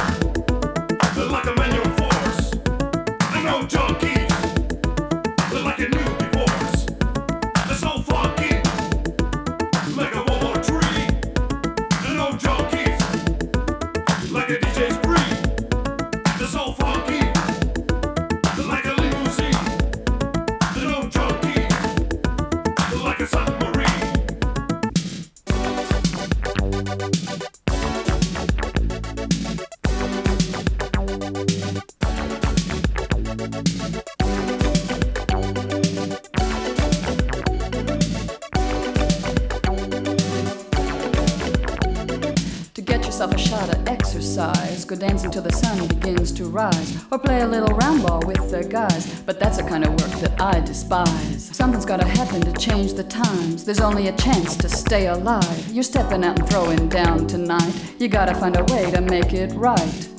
rise, 46.51 47.03
or 47.11 47.17
play 47.17 47.41
a 47.41 47.47
little 47.47 47.75
round 47.77 48.03
ball 48.03 48.21
with 48.25 48.51
the 48.51 48.63
guys. 48.63 49.21
But 49.21 49.39
that's 49.39 49.57
the 49.57 49.63
kind 49.63 49.83
of 49.83 49.91
work 49.91 50.19
that 50.21 50.39
I 50.39 50.59
despise. 50.59 51.49
Something's 51.55 51.85
gotta 51.85 52.05
happen 52.05 52.41
to 52.41 52.51
change 52.53 52.93
the 52.93 53.03
times. 53.03 53.63
There's 53.63 53.79
only 53.79 54.07
a 54.07 54.15
chance 54.17 54.55
to 54.57 54.69
stay 54.69 55.07
alive. 55.07 55.71
You're 55.71 55.83
stepping 55.83 56.23
out 56.23 56.39
and 56.39 56.49
throwing 56.49 56.89
down 56.89 57.27
tonight. 57.27 57.73
You 57.99 58.07
gotta 58.07 58.35
find 58.35 58.57
a 58.57 58.63
way 58.65 58.91
to 58.91 59.01
make 59.01 59.33
it 59.33 59.51
right. 59.53 60.10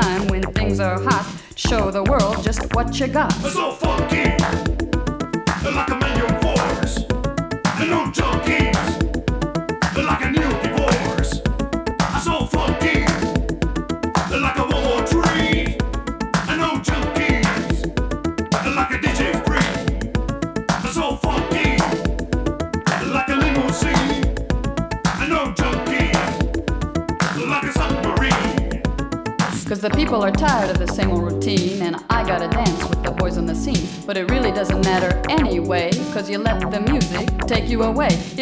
Time 0.00 0.27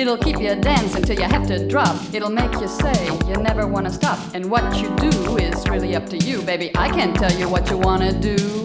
It'll 0.07 0.17
keep 0.17 0.39
you 0.41 0.55
dancing 0.55 1.03
till 1.03 1.17
you 1.17 1.25
have 1.25 1.49
to 1.49 1.67
drop. 1.67 1.97
It'll 2.15 2.31
make 2.31 2.53
you 2.61 2.69
say 2.69 3.07
you 3.27 3.35
never 3.43 3.67
wanna 3.67 3.91
stop. 3.91 4.21
And 4.35 4.49
what 4.49 4.81
you 4.81 4.89
do 4.95 5.37
is 5.37 5.69
really 5.69 5.97
up 5.97 6.09
to 6.11 6.17
you, 6.17 6.43
baby. 6.43 6.71
I 6.77 6.89
can't 6.91 7.13
tell 7.17 7.33
you 7.33 7.49
what 7.49 7.69
you 7.71 7.77
wanna 7.77 8.13
do. 8.13 8.56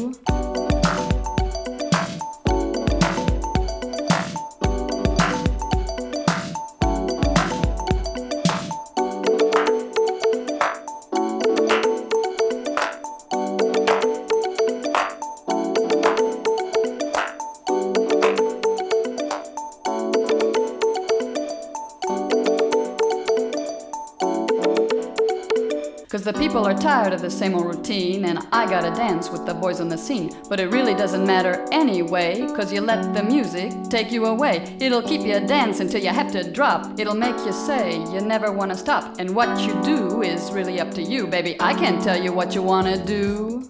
Tired 26.81 27.13
of 27.13 27.21
the 27.21 27.29
same 27.29 27.53
old 27.53 27.67
routine, 27.67 28.25
and 28.25 28.39
I 28.51 28.65
gotta 28.65 28.89
dance 28.95 29.29
with 29.29 29.45
the 29.45 29.53
boys 29.53 29.79
on 29.79 29.87
the 29.87 29.97
scene. 29.97 30.31
But 30.49 30.59
it 30.59 30.71
really 30.71 30.95
doesn't 30.95 31.23
matter 31.25 31.63
anyway, 31.71 32.47
cause 32.55 32.73
you 32.73 32.81
let 32.81 33.13
the 33.13 33.21
music 33.21 33.71
take 33.89 34.11
you 34.11 34.25
away. 34.25 34.75
It'll 34.79 35.03
keep 35.03 35.21
you 35.21 35.39
dancing 35.41 35.87
till 35.87 36.01
you 36.01 36.09
have 36.09 36.31
to 36.31 36.43
drop. 36.51 36.99
It'll 36.99 37.13
make 37.13 37.37
you 37.45 37.53
say 37.53 37.99
you 38.11 38.21
never 38.21 38.51
wanna 38.51 38.75
stop. 38.75 39.19
And 39.19 39.35
what 39.35 39.59
you 39.61 39.79
do 39.83 40.23
is 40.23 40.51
really 40.51 40.79
up 40.81 40.91
to 40.95 41.03
you, 41.03 41.27
baby. 41.27 41.55
I 41.59 41.75
can't 41.75 42.01
tell 42.01 42.19
you 42.19 42.33
what 42.33 42.55
you 42.55 42.63
wanna 42.63 42.97
do. 43.05 43.69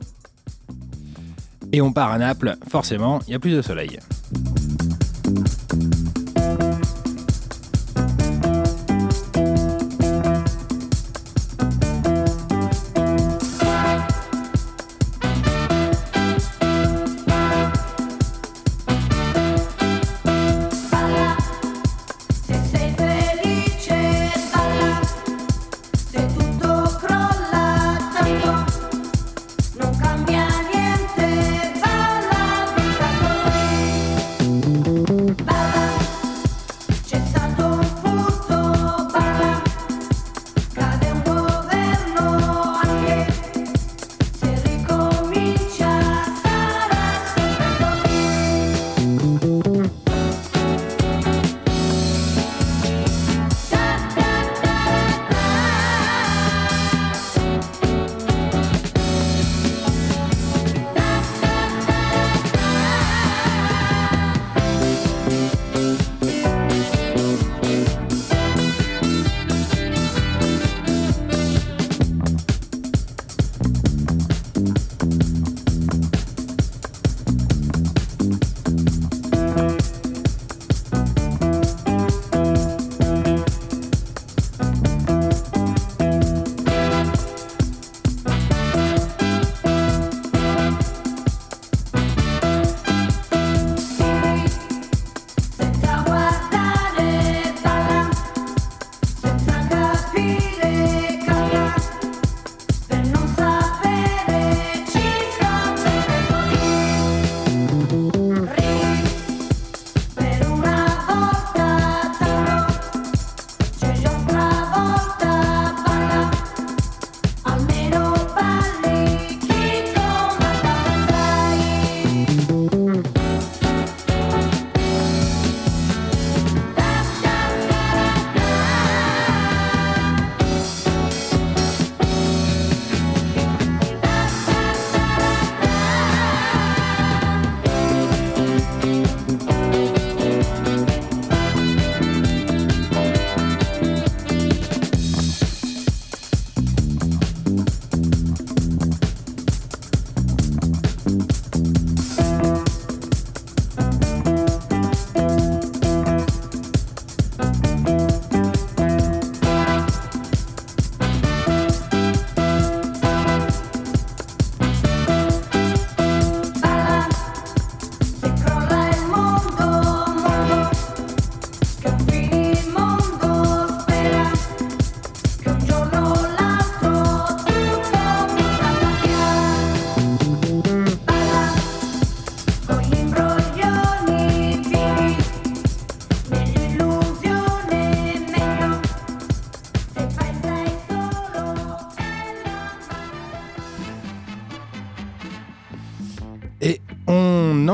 Et 1.73 1.81
on 1.81 1.91
part 1.91 2.11
à 2.11 2.17
Naples, 2.17 2.55
forcément, 2.69 3.19
il 3.27 3.33
y 3.33 3.35
a 3.35 3.39
plus 3.39 3.55
de 3.55 3.61
soleil. 3.61 3.99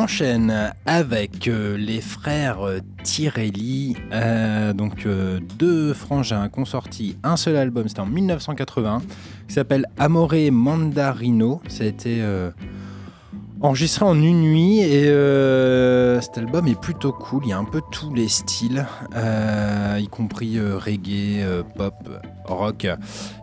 Enchaîne 0.08 0.72
avec 0.86 1.50
euh, 1.50 1.76
les 1.76 2.00
frères 2.00 2.66
euh, 2.66 2.80
Tirelli, 3.04 3.98
euh, 4.14 4.72
donc 4.72 5.06
deux 5.58 5.94
frangins 5.94 6.48
qui 6.48 6.60
ont 6.60 6.66
sorti 6.66 7.18
un 7.24 7.36
seul 7.36 7.58
album, 7.58 7.90
c'était 7.90 8.00
en 8.00 8.06
1980, 8.06 9.02
qui 9.50 9.54
s'appelle 9.54 9.86
Amore 9.98 10.34
Mandarino. 10.50 11.62
Ça 11.68 11.84
a 11.84 11.88
été 11.88 12.22
euh, 12.22 12.52
enregistré 13.60 14.06
en 14.06 14.16
une 14.16 14.44
nuit 14.44 14.80
et 14.80 15.08
cet 16.22 16.38
album 16.38 16.70
est 16.70 16.80
plutôt 16.80 17.12
cool. 17.12 17.44
Il 17.44 17.50
y 17.50 17.54
a 17.54 17.58
un 17.58 17.66
peu 17.66 17.82
tous 17.92 18.14
les 18.14 18.30
styles, 18.30 18.88
y 19.14 20.08
compris 20.08 20.58
reggae, 20.58 21.46
pop, 21.76 21.96
rock. 22.46 22.88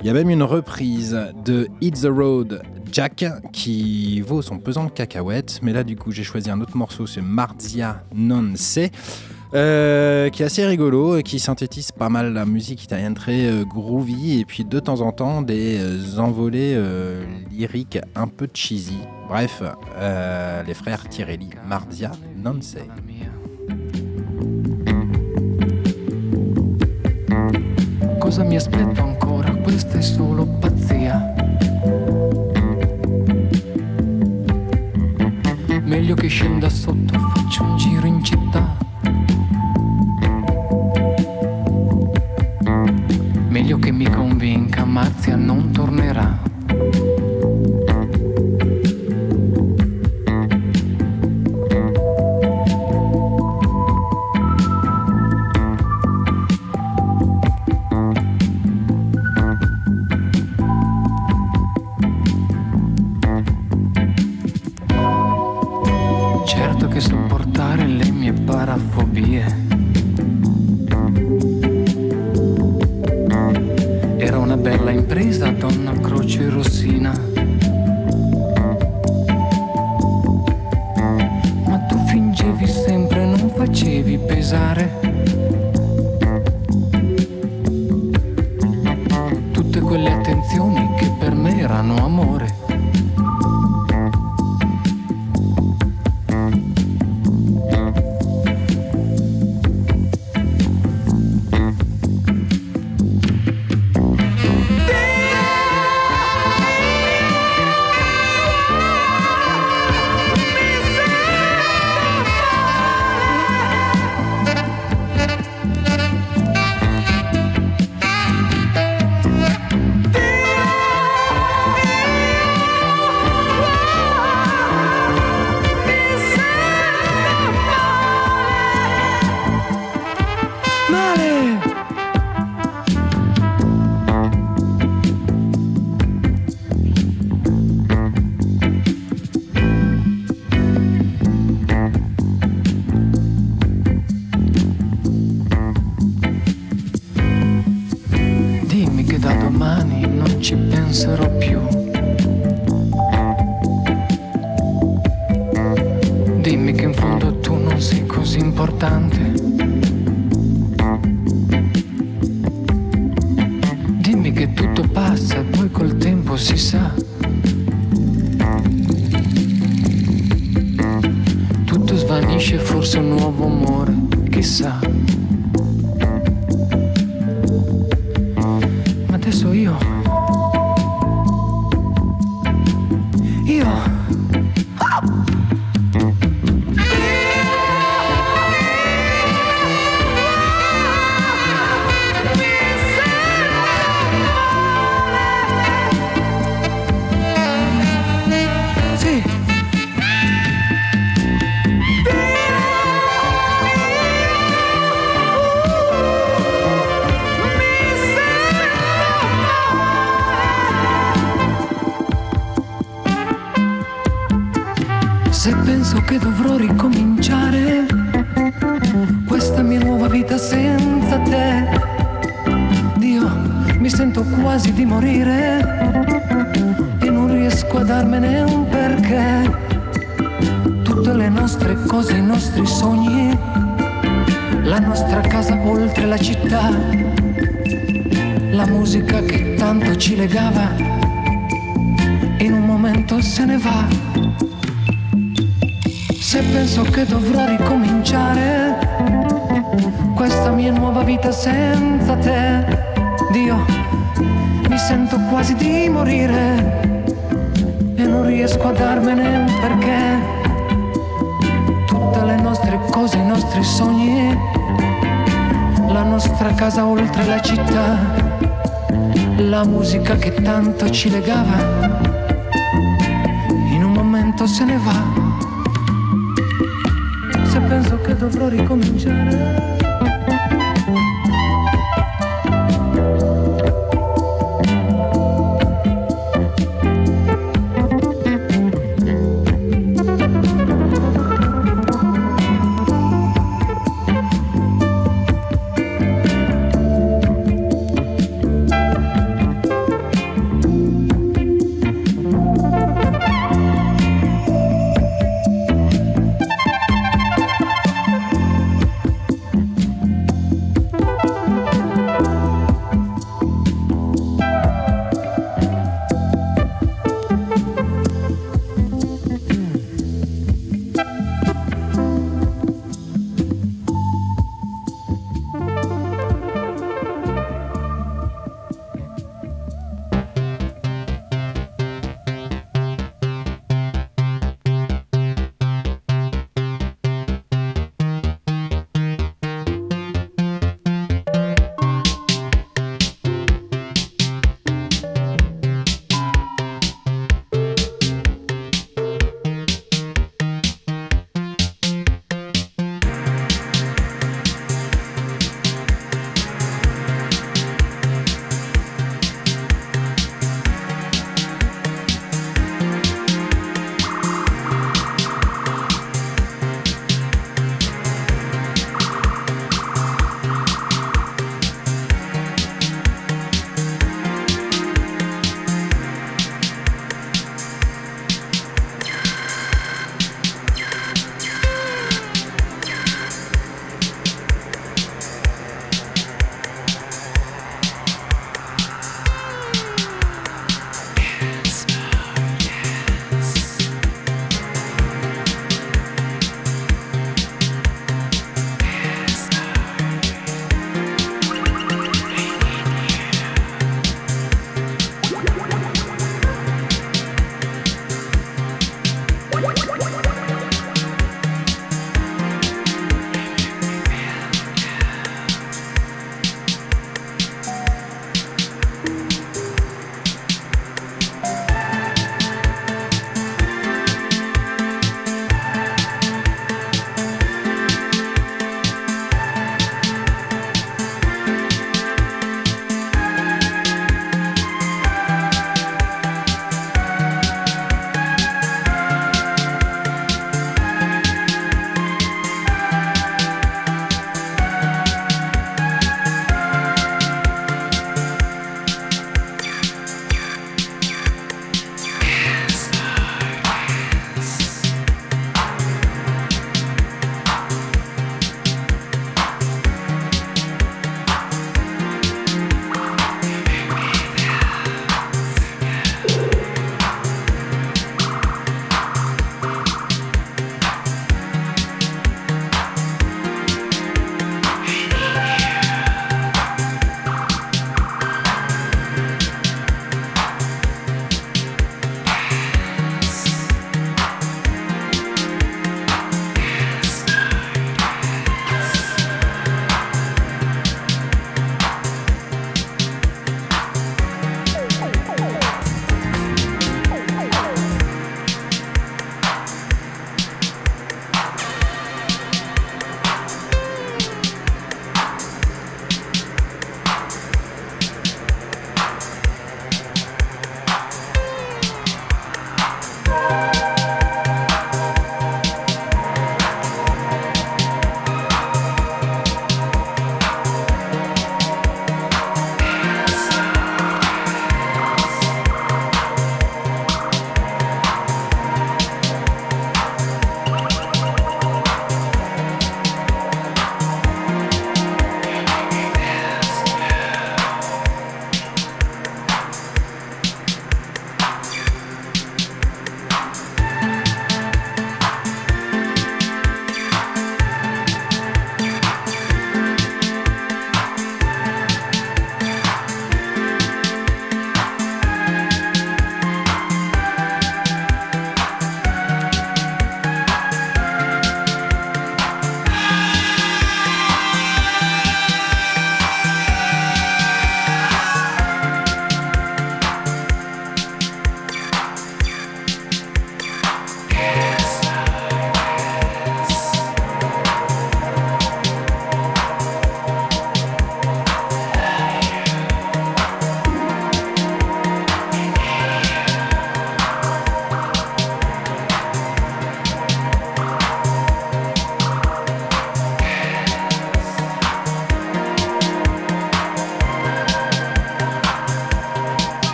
Il 0.00 0.06
y 0.06 0.10
a 0.10 0.12
même 0.12 0.30
une 0.30 0.44
reprise 0.44 1.18
de 1.44 1.66
Hit 1.80 2.02
the 2.02 2.08
Road 2.08 2.62
Jack 2.92 3.24
qui 3.52 4.20
vaut 4.20 4.42
son 4.42 4.58
pesant 4.58 4.84
de 4.84 4.90
cacahuètes. 4.90 5.60
Mais 5.62 5.72
là, 5.72 5.82
du 5.82 5.96
coup, 5.96 6.12
j'ai 6.12 6.24
choisi 6.24 6.50
un 6.50 6.60
autre 6.60 6.76
morceau, 6.76 7.06
c'est 7.06 7.22
Marzia 7.22 8.04
Non 8.14 8.52
Se. 8.54 8.90
euh, 9.54 10.30
qui 10.30 10.42
est 10.42 10.46
assez 10.46 10.64
rigolo 10.64 11.16
et 11.16 11.22
qui 11.22 11.38
synthétise 11.38 11.92
pas 11.92 12.08
mal 12.08 12.32
la 12.32 12.46
musique 12.46 12.84
italienne 12.84 13.14
très 13.14 13.46
euh, 13.46 13.64
groovy 13.64 14.40
et 14.40 14.44
puis 14.44 14.64
de 14.64 14.80
temps 14.80 15.00
en 15.02 15.12
temps 15.12 15.42
des 15.42 15.78
euh, 15.78 16.18
envolées 16.18 16.74
euh, 16.74 17.22
lyriques 17.50 17.98
un 18.14 18.28
peu 18.28 18.48
cheesy. 18.52 18.98
Bref, 19.28 19.62
euh, 19.96 20.62
les 20.62 20.74
frères 20.74 21.08
Tirelli, 21.08 21.50
Marzia 21.66 22.12
Non 22.36 22.60
Se. 22.60 22.78
Cosa 28.20 28.44
mi 28.44 28.56
ancora? 28.56 29.52
Pazzia. 30.60 31.34
Meglio 35.92 36.14
che 36.14 36.26
scenda 36.26 36.70
sotto, 36.70 37.18
faccio 37.34 37.64
un 37.64 37.76
giro 37.76 38.06
in 38.06 38.24
città. 38.24 38.78
Meglio 43.50 43.78
che 43.78 43.92
mi 43.92 44.08
convinca, 44.08 44.86
Marzia 44.86 45.36
non 45.36 45.70
tornerà. 45.70 45.81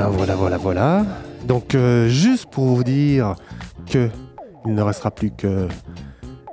Ben 0.00 0.08
voilà, 0.08 0.34
voilà, 0.34 0.56
voilà. 0.56 1.06
Donc 1.44 1.74
euh, 1.74 2.08
juste 2.08 2.46
pour 2.50 2.64
vous 2.64 2.84
dire 2.84 3.34
que 3.90 4.08
il 4.64 4.74
ne 4.74 4.80
restera 4.80 5.10
plus 5.10 5.30
que 5.30 5.68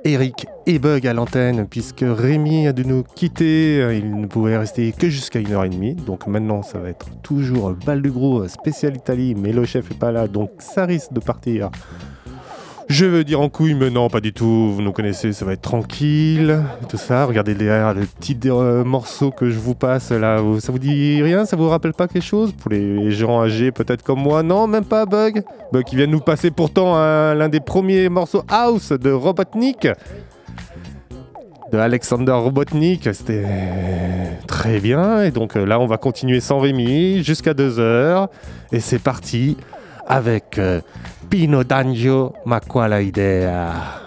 Eric 0.03 0.47
et 0.65 0.79
Bug 0.79 1.07
à 1.07 1.13
l'antenne 1.13 1.65
puisque 1.65 2.03
Rémi 2.05 2.67
a 2.67 2.73
dû 2.73 2.85
nous 2.85 3.03
quitter. 3.03 3.97
Il 3.97 4.17
ne 4.17 4.27
pouvait 4.27 4.57
rester 4.57 4.91
que 4.91 5.07
jusqu'à 5.07 5.39
1h30. 5.39 6.03
Donc 6.03 6.27
maintenant 6.27 6.61
ça 6.61 6.77
va 6.79 6.89
être 6.89 7.07
toujours 7.21 7.71
balle 7.85 8.01
du 8.01 8.11
gros 8.11 8.45
spécial 8.49 8.97
Italie, 8.97 9.33
mais 9.33 9.53
le 9.53 9.63
chef 9.63 9.91
est 9.91 9.99
pas 9.99 10.11
là, 10.11 10.27
donc 10.27 10.51
ça 10.59 10.85
risque 10.85 11.13
de 11.13 11.21
partir. 11.21 11.69
Je 12.89 13.05
veux 13.05 13.25
dire 13.25 13.41
en 13.41 13.49
couille, 13.49 13.73
mais 13.73 13.89
non, 13.89 14.07
pas 14.09 14.21
du 14.21 14.31
tout. 14.31 14.71
Vous 14.73 14.81
nous 14.81 14.93
connaissez, 14.93 15.33
ça 15.33 15.43
va 15.43 15.51
être 15.53 15.61
tranquille. 15.61 16.57
Tout 16.87 16.95
ça, 16.95 17.25
regardez 17.25 17.53
derrière 17.53 17.93
le 17.93 18.05
petit 18.05 18.37
euh, 18.45 18.85
morceau 18.85 19.29
que 19.29 19.49
je 19.49 19.59
vous 19.59 19.75
passe 19.75 20.11
là. 20.11 20.37
Ça 20.61 20.71
vous 20.71 20.79
dit 20.79 21.21
rien? 21.21 21.43
Ça 21.45 21.57
vous 21.57 21.67
rappelle 21.67 21.91
pas 21.93 22.07
quelque 22.07 22.23
chose? 22.23 22.53
Pour 22.53 22.71
les 22.71 23.11
gens 23.11 23.41
âgés, 23.41 23.73
peut-être 23.73 24.03
comme 24.03 24.21
moi? 24.21 24.41
Non, 24.41 24.67
même 24.67 24.85
pas 24.85 25.05
Bug. 25.05 25.43
Bug 25.73 25.83
qui 25.83 25.97
vient 25.97 26.07
nous 26.07 26.21
passer 26.21 26.49
pourtant 26.49 26.95
un- 26.95 27.33
l'un 27.35 27.49
des 27.49 27.59
premiers 27.59 28.07
morceaux 28.07 28.43
house 28.47 28.93
de 28.93 29.11
Robotnik. 29.11 29.89
De 31.73 31.77
Alexander 31.77 32.31
Robotnik. 32.31 33.09
C'était 33.13 33.43
très 34.47 34.79
bien. 34.79 35.23
Et 35.23 35.31
donc 35.31 35.57
euh, 35.57 35.65
là, 35.65 35.77
on 35.81 35.87
va 35.87 35.97
continuer 35.97 36.39
sans 36.39 36.59
Rémi 36.59 37.21
jusqu'à 37.21 37.53
2h. 37.53 38.27
Et 38.71 38.79
c'est 38.79 38.99
parti 38.99 39.57
avec. 40.07 40.57
euh, 40.57 40.79
Pino 41.27 41.61
D'Angio, 41.63 42.41
ma 42.45 42.61
quale 42.61 43.03
idea? 43.03 44.06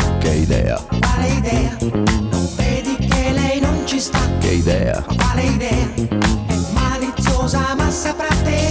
che 0.21 0.29
idea, 0.35 0.79
Quale 0.99 1.27
idea? 1.29 1.77
Non 1.79 2.47
vedi 2.55 2.95
che 2.95 3.31
lei 3.31 3.59
non 3.59 3.81
ci 3.85 3.99
sta? 3.99 4.19
che 4.39 4.51
idea, 4.51 5.01
Quale 5.01 5.41
idea? 5.43 5.89
È 6.47 6.55
maliziosa 6.73 7.73
ma 7.75 7.89
saprà 7.89 8.27
tenere 8.43 8.70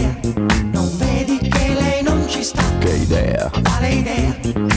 lady. 3.81 4.70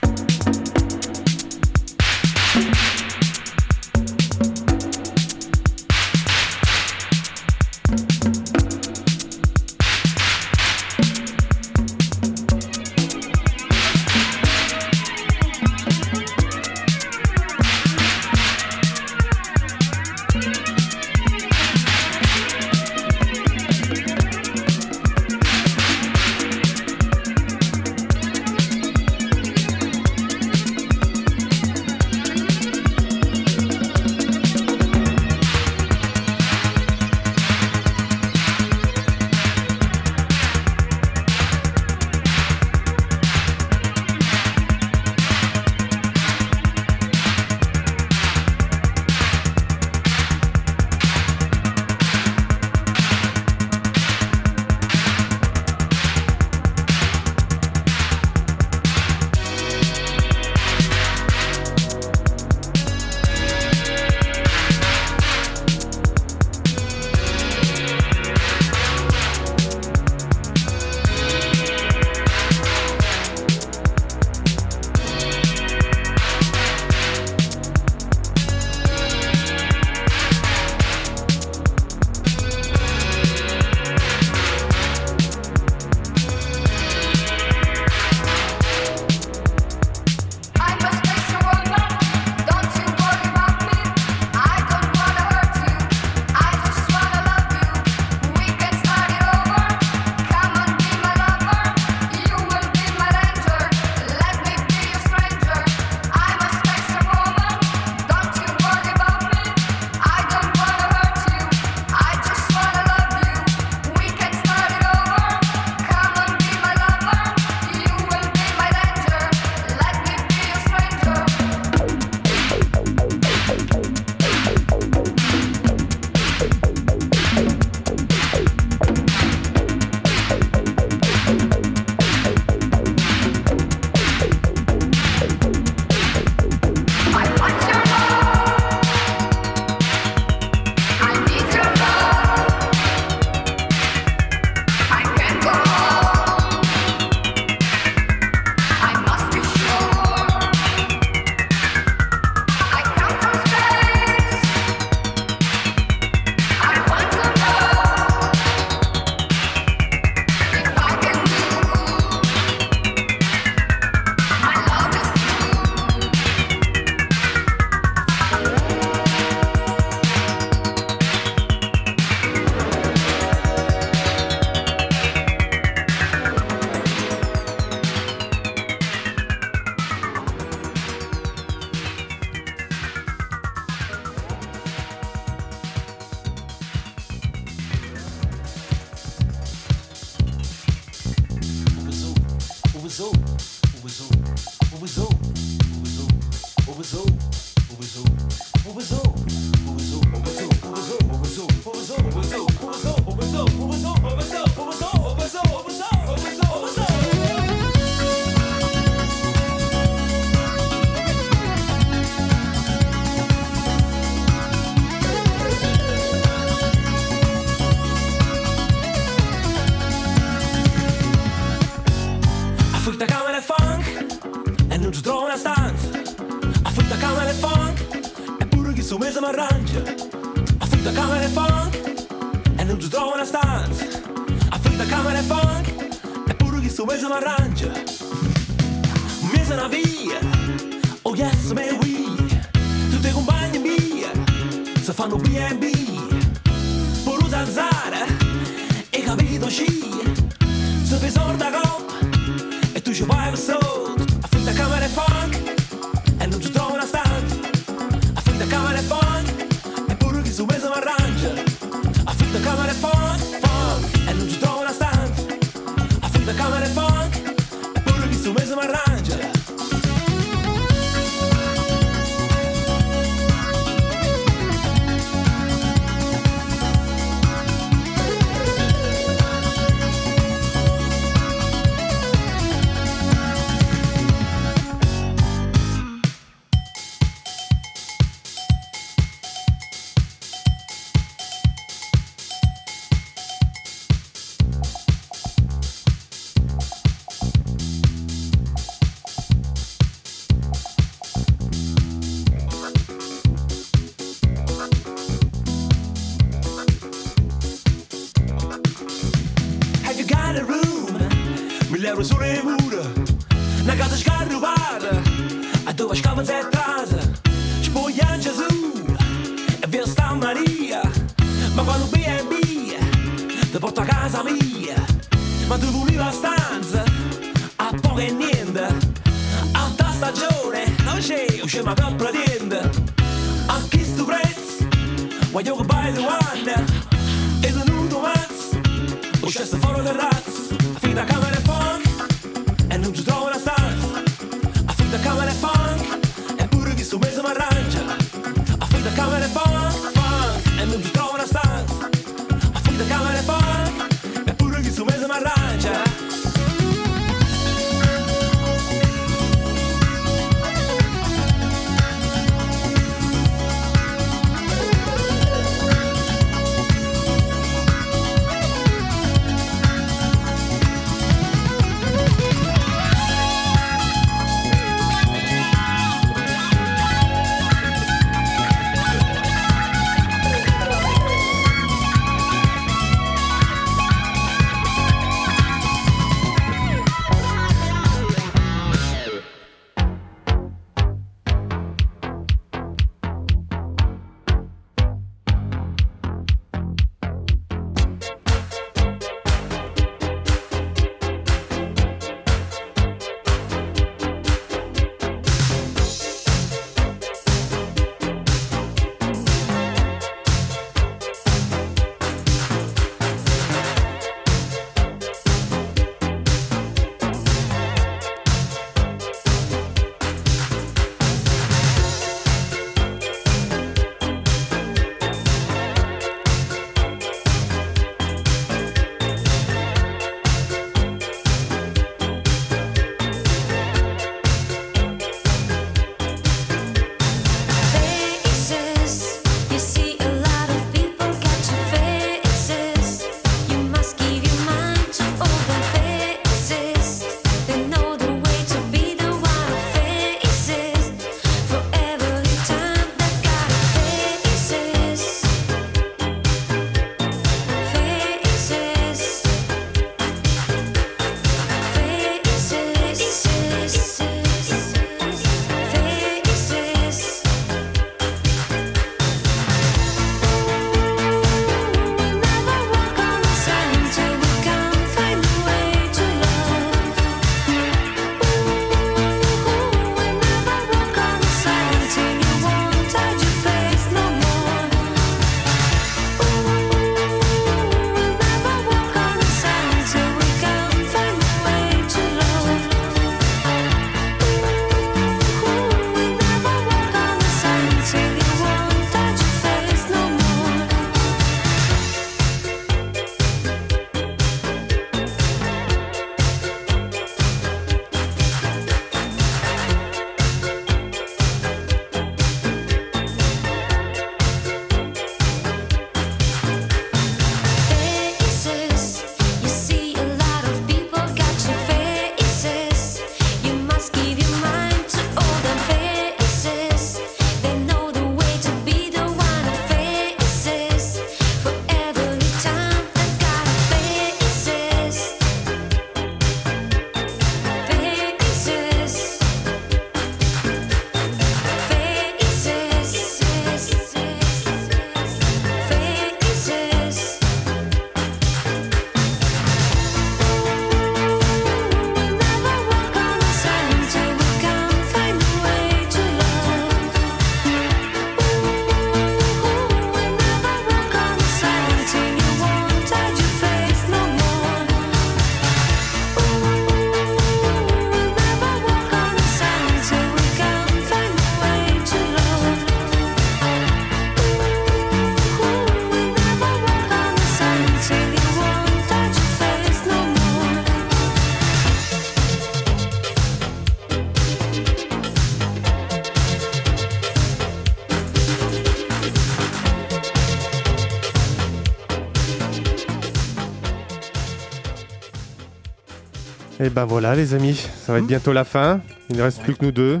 Et 596.64 596.70
ben 596.70 596.86
voilà, 596.86 597.14
les 597.14 597.34
amis, 597.34 597.54
ça 597.54 597.92
va 597.92 597.98
être 597.98 598.06
bientôt 598.06 598.32
la 598.32 598.44
fin. 598.44 598.80
Il 599.10 599.16
ne 599.18 599.22
reste 599.22 599.42
plus 599.42 599.54
que 599.54 599.64
nous 599.66 599.70
deux. 599.72 600.00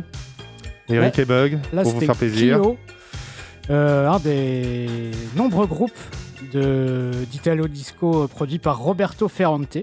Eric 0.88 1.14
Ouais. 1.16 1.22
et 1.22 1.26
Bug, 1.26 1.58
Là, 1.74 1.82
pour 1.82 1.92
vous 1.92 2.00
faire 2.00 2.16
plaisir. 2.16 2.60
Euh, 3.70 4.08
un 4.08 4.18
des 4.18 5.10
nombreux 5.36 5.66
groupes 5.66 5.92
de- 6.54 7.10
d'Italo 7.30 7.68
Disco 7.68 8.28
produits 8.28 8.58
par 8.58 8.78
Roberto 8.78 9.28
Ferrante 9.28 9.76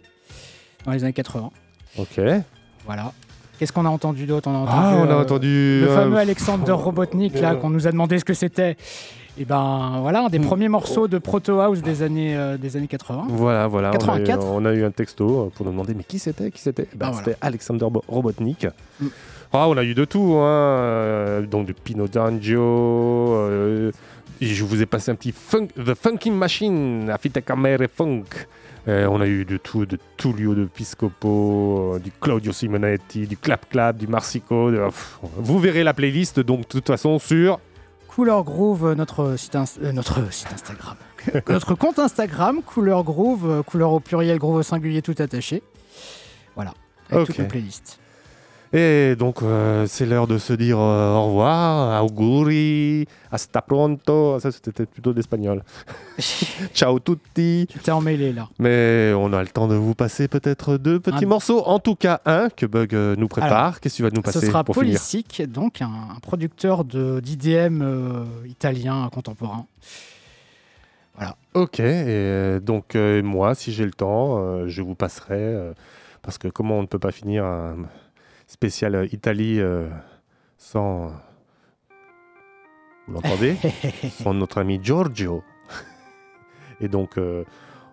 dans 0.86 0.92
les 0.92 1.04
années 1.04 1.14
80. 1.14 1.52
Ok. 2.00 2.20
Voilà. 2.86 3.12
Qu'est-ce 3.60 3.72
qu'on 3.74 3.86
a 3.86 3.90
entendu 3.90 4.26
d'autre? 4.26 4.50
On 4.50 4.56
a 4.56 4.58
entendu, 4.58 4.78
Ah, 4.84 4.96
on 4.98 5.10
a 5.10 5.14
euh, 5.14 5.22
entendu, 5.22 5.82
le 5.82 5.88
euh, 5.88 5.96
fameux 5.96 6.18
Alexander 6.18 6.72
Robotnik 6.72 7.40
là 7.40 7.52
euh, 7.54 7.56
qu'on 7.58 7.70
nous 7.70 7.86
a 7.86 7.92
demandé 7.92 8.18
ce 8.18 8.26
que 8.26 8.34
c'était. 8.34 8.76
Et 9.38 9.46
ben 9.46 10.00
voilà, 10.02 10.26
un 10.26 10.30
des 10.30 10.40
premiers 10.40 10.68
morceaux 10.68 11.08
de 11.08 11.18
Proto 11.18 11.60
House 11.62 11.82
des 11.82 12.04
années 12.04 12.36
euh, 12.36 12.58
des 12.58 12.76
années 12.76 12.88
80. 12.88 13.28
Voilà, 13.30 13.68
voilà. 13.68 13.90
on 13.90 13.94
a 13.94 13.96
eu- 14.20 14.24
84. 14.24 14.46
On 14.46 14.66
a, 14.66 14.74
eu, 14.74 14.84
un 14.84 14.92
texto 14.92 15.46
euh, 15.46 15.50
pour 15.56 15.66
nous 15.66 15.72
demander 15.72 15.94
mais 15.94 16.04
qui 16.04 16.20
c'était 16.20 16.52
Qui 16.52 16.62
c'était 16.62 16.88
Ben, 16.96 17.12
Ah, 17.12 17.14
C'était 17.18 17.38
Alexander 17.40 17.88
Bo- 17.90 18.04
Robotnik. 18.08 18.68
Mm. 19.00 19.08
Ah, 19.54 19.68
on 19.70 19.78
a 19.78 19.84
eu 19.84 19.94
de 19.94 20.06
tout, 20.06 20.36
hein. 20.38 20.46
euh, 20.48 21.42
donc 21.46 21.66
de 21.68 21.74
Pino 21.74 22.08
D'Angio. 22.08 22.62
euh, 22.62 23.92
je 24.42 24.64
vous 24.64 24.82
ai 24.82 24.86
passé 24.86 25.12
un 25.12 25.16
petit 25.16 25.32
funk, 25.32 25.68
The 25.78 25.94
Funkin' 25.94 26.34
Machine, 26.34 27.10
Affita 27.10 27.42
Camere 27.42 27.88
Funk. 27.94 28.24
Euh, 28.88 29.08
on 29.12 29.22
a 29.22 29.28
eu 29.28 29.46
de 29.46 29.58
tout, 29.58 29.86
de 29.86 29.98
Tullio 30.18 30.56
de 30.56 30.66
Piscopo, 30.66 31.94
euh, 31.96 32.00
du 32.00 32.12
Claudio 32.20 32.52
Simonetti, 32.52 33.28
du 33.28 33.38
Clap 33.38 33.70
Clap, 33.70 33.96
du 33.98 34.08
Marsico. 34.08 34.72
de- 34.72 34.78
pff, 34.86 35.20
vous 35.38 35.60
verrez 35.60 35.84
la 35.84 35.94
playlist, 35.94 36.40
donc 36.40 36.62
de 36.62 36.66
toute 36.66 36.88
façon 36.88 37.20
sur 37.20 37.60
Couleur 38.14 38.44
Groove, 38.44 38.88
euh, 38.88 38.96
notre 38.96 39.38
site, 39.38 39.56
euh, 39.82 39.92
notre 39.94 40.34
site 40.34 40.52
Instagram. 40.54 40.98
notre 41.48 41.76
compte 41.76 41.98
Instagram, 41.98 42.62
Couleur 42.62 43.06
Groove, 43.06 43.50
euh, 43.50 43.64
couleur 43.64 43.94
au 43.94 44.02
pluriel, 44.02 44.38
groove 44.38 44.56
au 44.56 44.64
singulier 44.64 45.02
tout 45.02 45.16
attaché. 45.18 45.64
Voilà, 46.56 46.74
avec 47.10 47.22
Ok. 47.22 47.28
toute 47.28 47.38
la 47.38 47.46
playlist. 47.46 48.01
Et 48.74 49.18
donc, 49.18 49.42
euh, 49.44 49.86
c'est 49.86 50.06
l'heure 50.06 50.28
de 50.28 50.38
se 50.38 50.54
dire 50.54 50.80
euh, 50.80 51.14
au 51.14 51.26
revoir, 51.28 52.06
auguri, 52.06 53.06
hasta 53.30 53.62
pronto. 53.62 54.40
Ça, 54.40 54.50
c'était 54.52 54.86
plutôt 54.86 55.12
d'espagnol. 55.12 55.62
Ciao 56.74 56.98
tutti. 57.00 57.68
Tu 57.70 57.80
t'es 57.80 57.92
emmêlé 57.92 58.32
là. 58.32 58.48
Mais 58.60 59.12
on 59.14 59.34
a 59.34 59.42
le 59.42 59.50
temps 59.50 59.68
de 59.68 59.76
vous 59.76 59.94
passer 59.94 60.30
peut-être 60.30 60.78
deux 60.78 61.02
petits 61.02 61.26
Un- 61.26 61.28
morceaux. 61.28 61.62
En 61.66 61.80
tout 61.80 61.96
cas, 61.96 62.22
un 62.26 62.48
que 62.50 62.66
Bug 62.66 62.96
euh, 62.96 63.16
nous 63.18 63.28
prépare. 63.28 63.82
Qu'est-ce 63.82 63.96
que 63.96 63.98
tu 63.98 64.04
vas 64.04 64.10
nous 64.10 64.22
passer 64.22 64.40
Ce 64.40 64.46
sera 64.46 64.64
pour 64.64 64.76
finir 64.76 64.92
Policic, 64.92 65.44
donc 65.52 65.82
un, 65.82 66.18
producteur 66.22 66.86
d'IDM 66.86 67.82
euh, 67.82 68.24
italien 68.48 69.10
contemporain. 69.12 69.66
Voilà. 71.16 71.36
Ok, 71.54 71.82
et 71.82 72.60
donc 72.62 72.96
moi, 72.96 73.54
si 73.54 73.74
j'ai 73.74 73.84
le 73.84 73.92
temps, 73.92 74.66
je 74.68 74.82
vous 74.82 74.96
passerai, 74.96 75.74
parce 76.22 76.38
que 76.38 76.48
comment 76.48 76.80
on 76.80 76.82
ne 76.82 76.88
peut 76.88 77.00
pas 77.00 77.12
finir 77.12 77.44
un 77.44 77.76
spécial 78.62 78.94
euh, 78.94 79.08
Italie 79.12 79.60
euh, 79.60 79.88
sans... 80.56 81.12
Vous 83.08 83.14
l'entendez 83.16 83.58
Sans 84.22 84.36
notre 84.36 84.60
ami 84.60 84.80
Giorgio. 84.82 85.44
et 86.80 86.88
donc, 86.88 87.18
euh, 87.18 87.44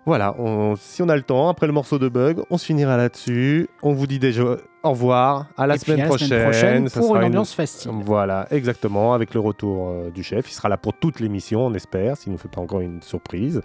voilà, 0.05 0.35
on- 0.39 0.77
si 0.77 1.03
on 1.03 1.09
a 1.09 1.16
le 1.16 1.23
temps, 1.23 1.49
après 1.49 1.66
le 1.66 1.73
morceau 1.73 1.99
de 1.99 2.11
Bug, 2.11 2.43
on 2.51 2.59
se 2.59 2.66
finira 2.66 2.99
là-dessus. 2.99 3.66
On 3.82 3.95
vous 3.95 4.07
dit 4.07 4.19
déjà 4.19 4.43
au 4.82 4.90
revoir, 4.90 5.47
à 5.57 5.66
la, 5.66 5.74
puis 5.77 5.85
semaine, 5.86 6.01
à 6.01 6.03
la 6.03 6.09
prochaine. 6.11 6.28
semaine 6.28 6.43
prochaine 6.51 6.90
pour 6.90 7.16
une 7.16 7.24
ambiance 7.24 7.55
festive. 7.55 7.90
Voilà, 8.05 8.47
exactement, 8.51 9.15
avec 9.15 9.32
le 9.32 9.40
retour 9.40 9.89
euh, 9.89 10.11
du 10.11 10.23
chef. 10.23 10.51
Il 10.51 10.55
sera 10.55 10.69
là 10.69 10.77
pour 10.77 10.93
toute 10.93 11.19
l'émission, 11.19 11.65
on 11.65 11.73
espère, 11.73 12.19
s'il 12.19 12.31
ne 12.31 12.35
nous 12.36 12.43
fait 12.43 12.49
pas 12.51 12.61
encore 12.61 12.81
une 12.81 13.01
surprise. 13.01 13.62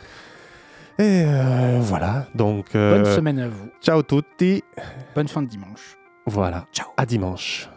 Et 1.00 1.26
euh, 1.28 1.80
voilà, 1.82 2.28
donc... 2.34 2.68
Bonne 2.74 3.04
semaine 3.06 3.40
à 3.40 3.50
vous. 3.50 3.68
Ciao 3.82 4.02
tutti. 4.04 4.64
Bonne 5.14 5.28
fin 5.28 5.42
de 5.42 5.48
dimanche. 5.48 5.98
Voilà, 6.26 6.66
ciao. 6.72 6.88
À 6.96 7.06
dimanche. 7.06 7.70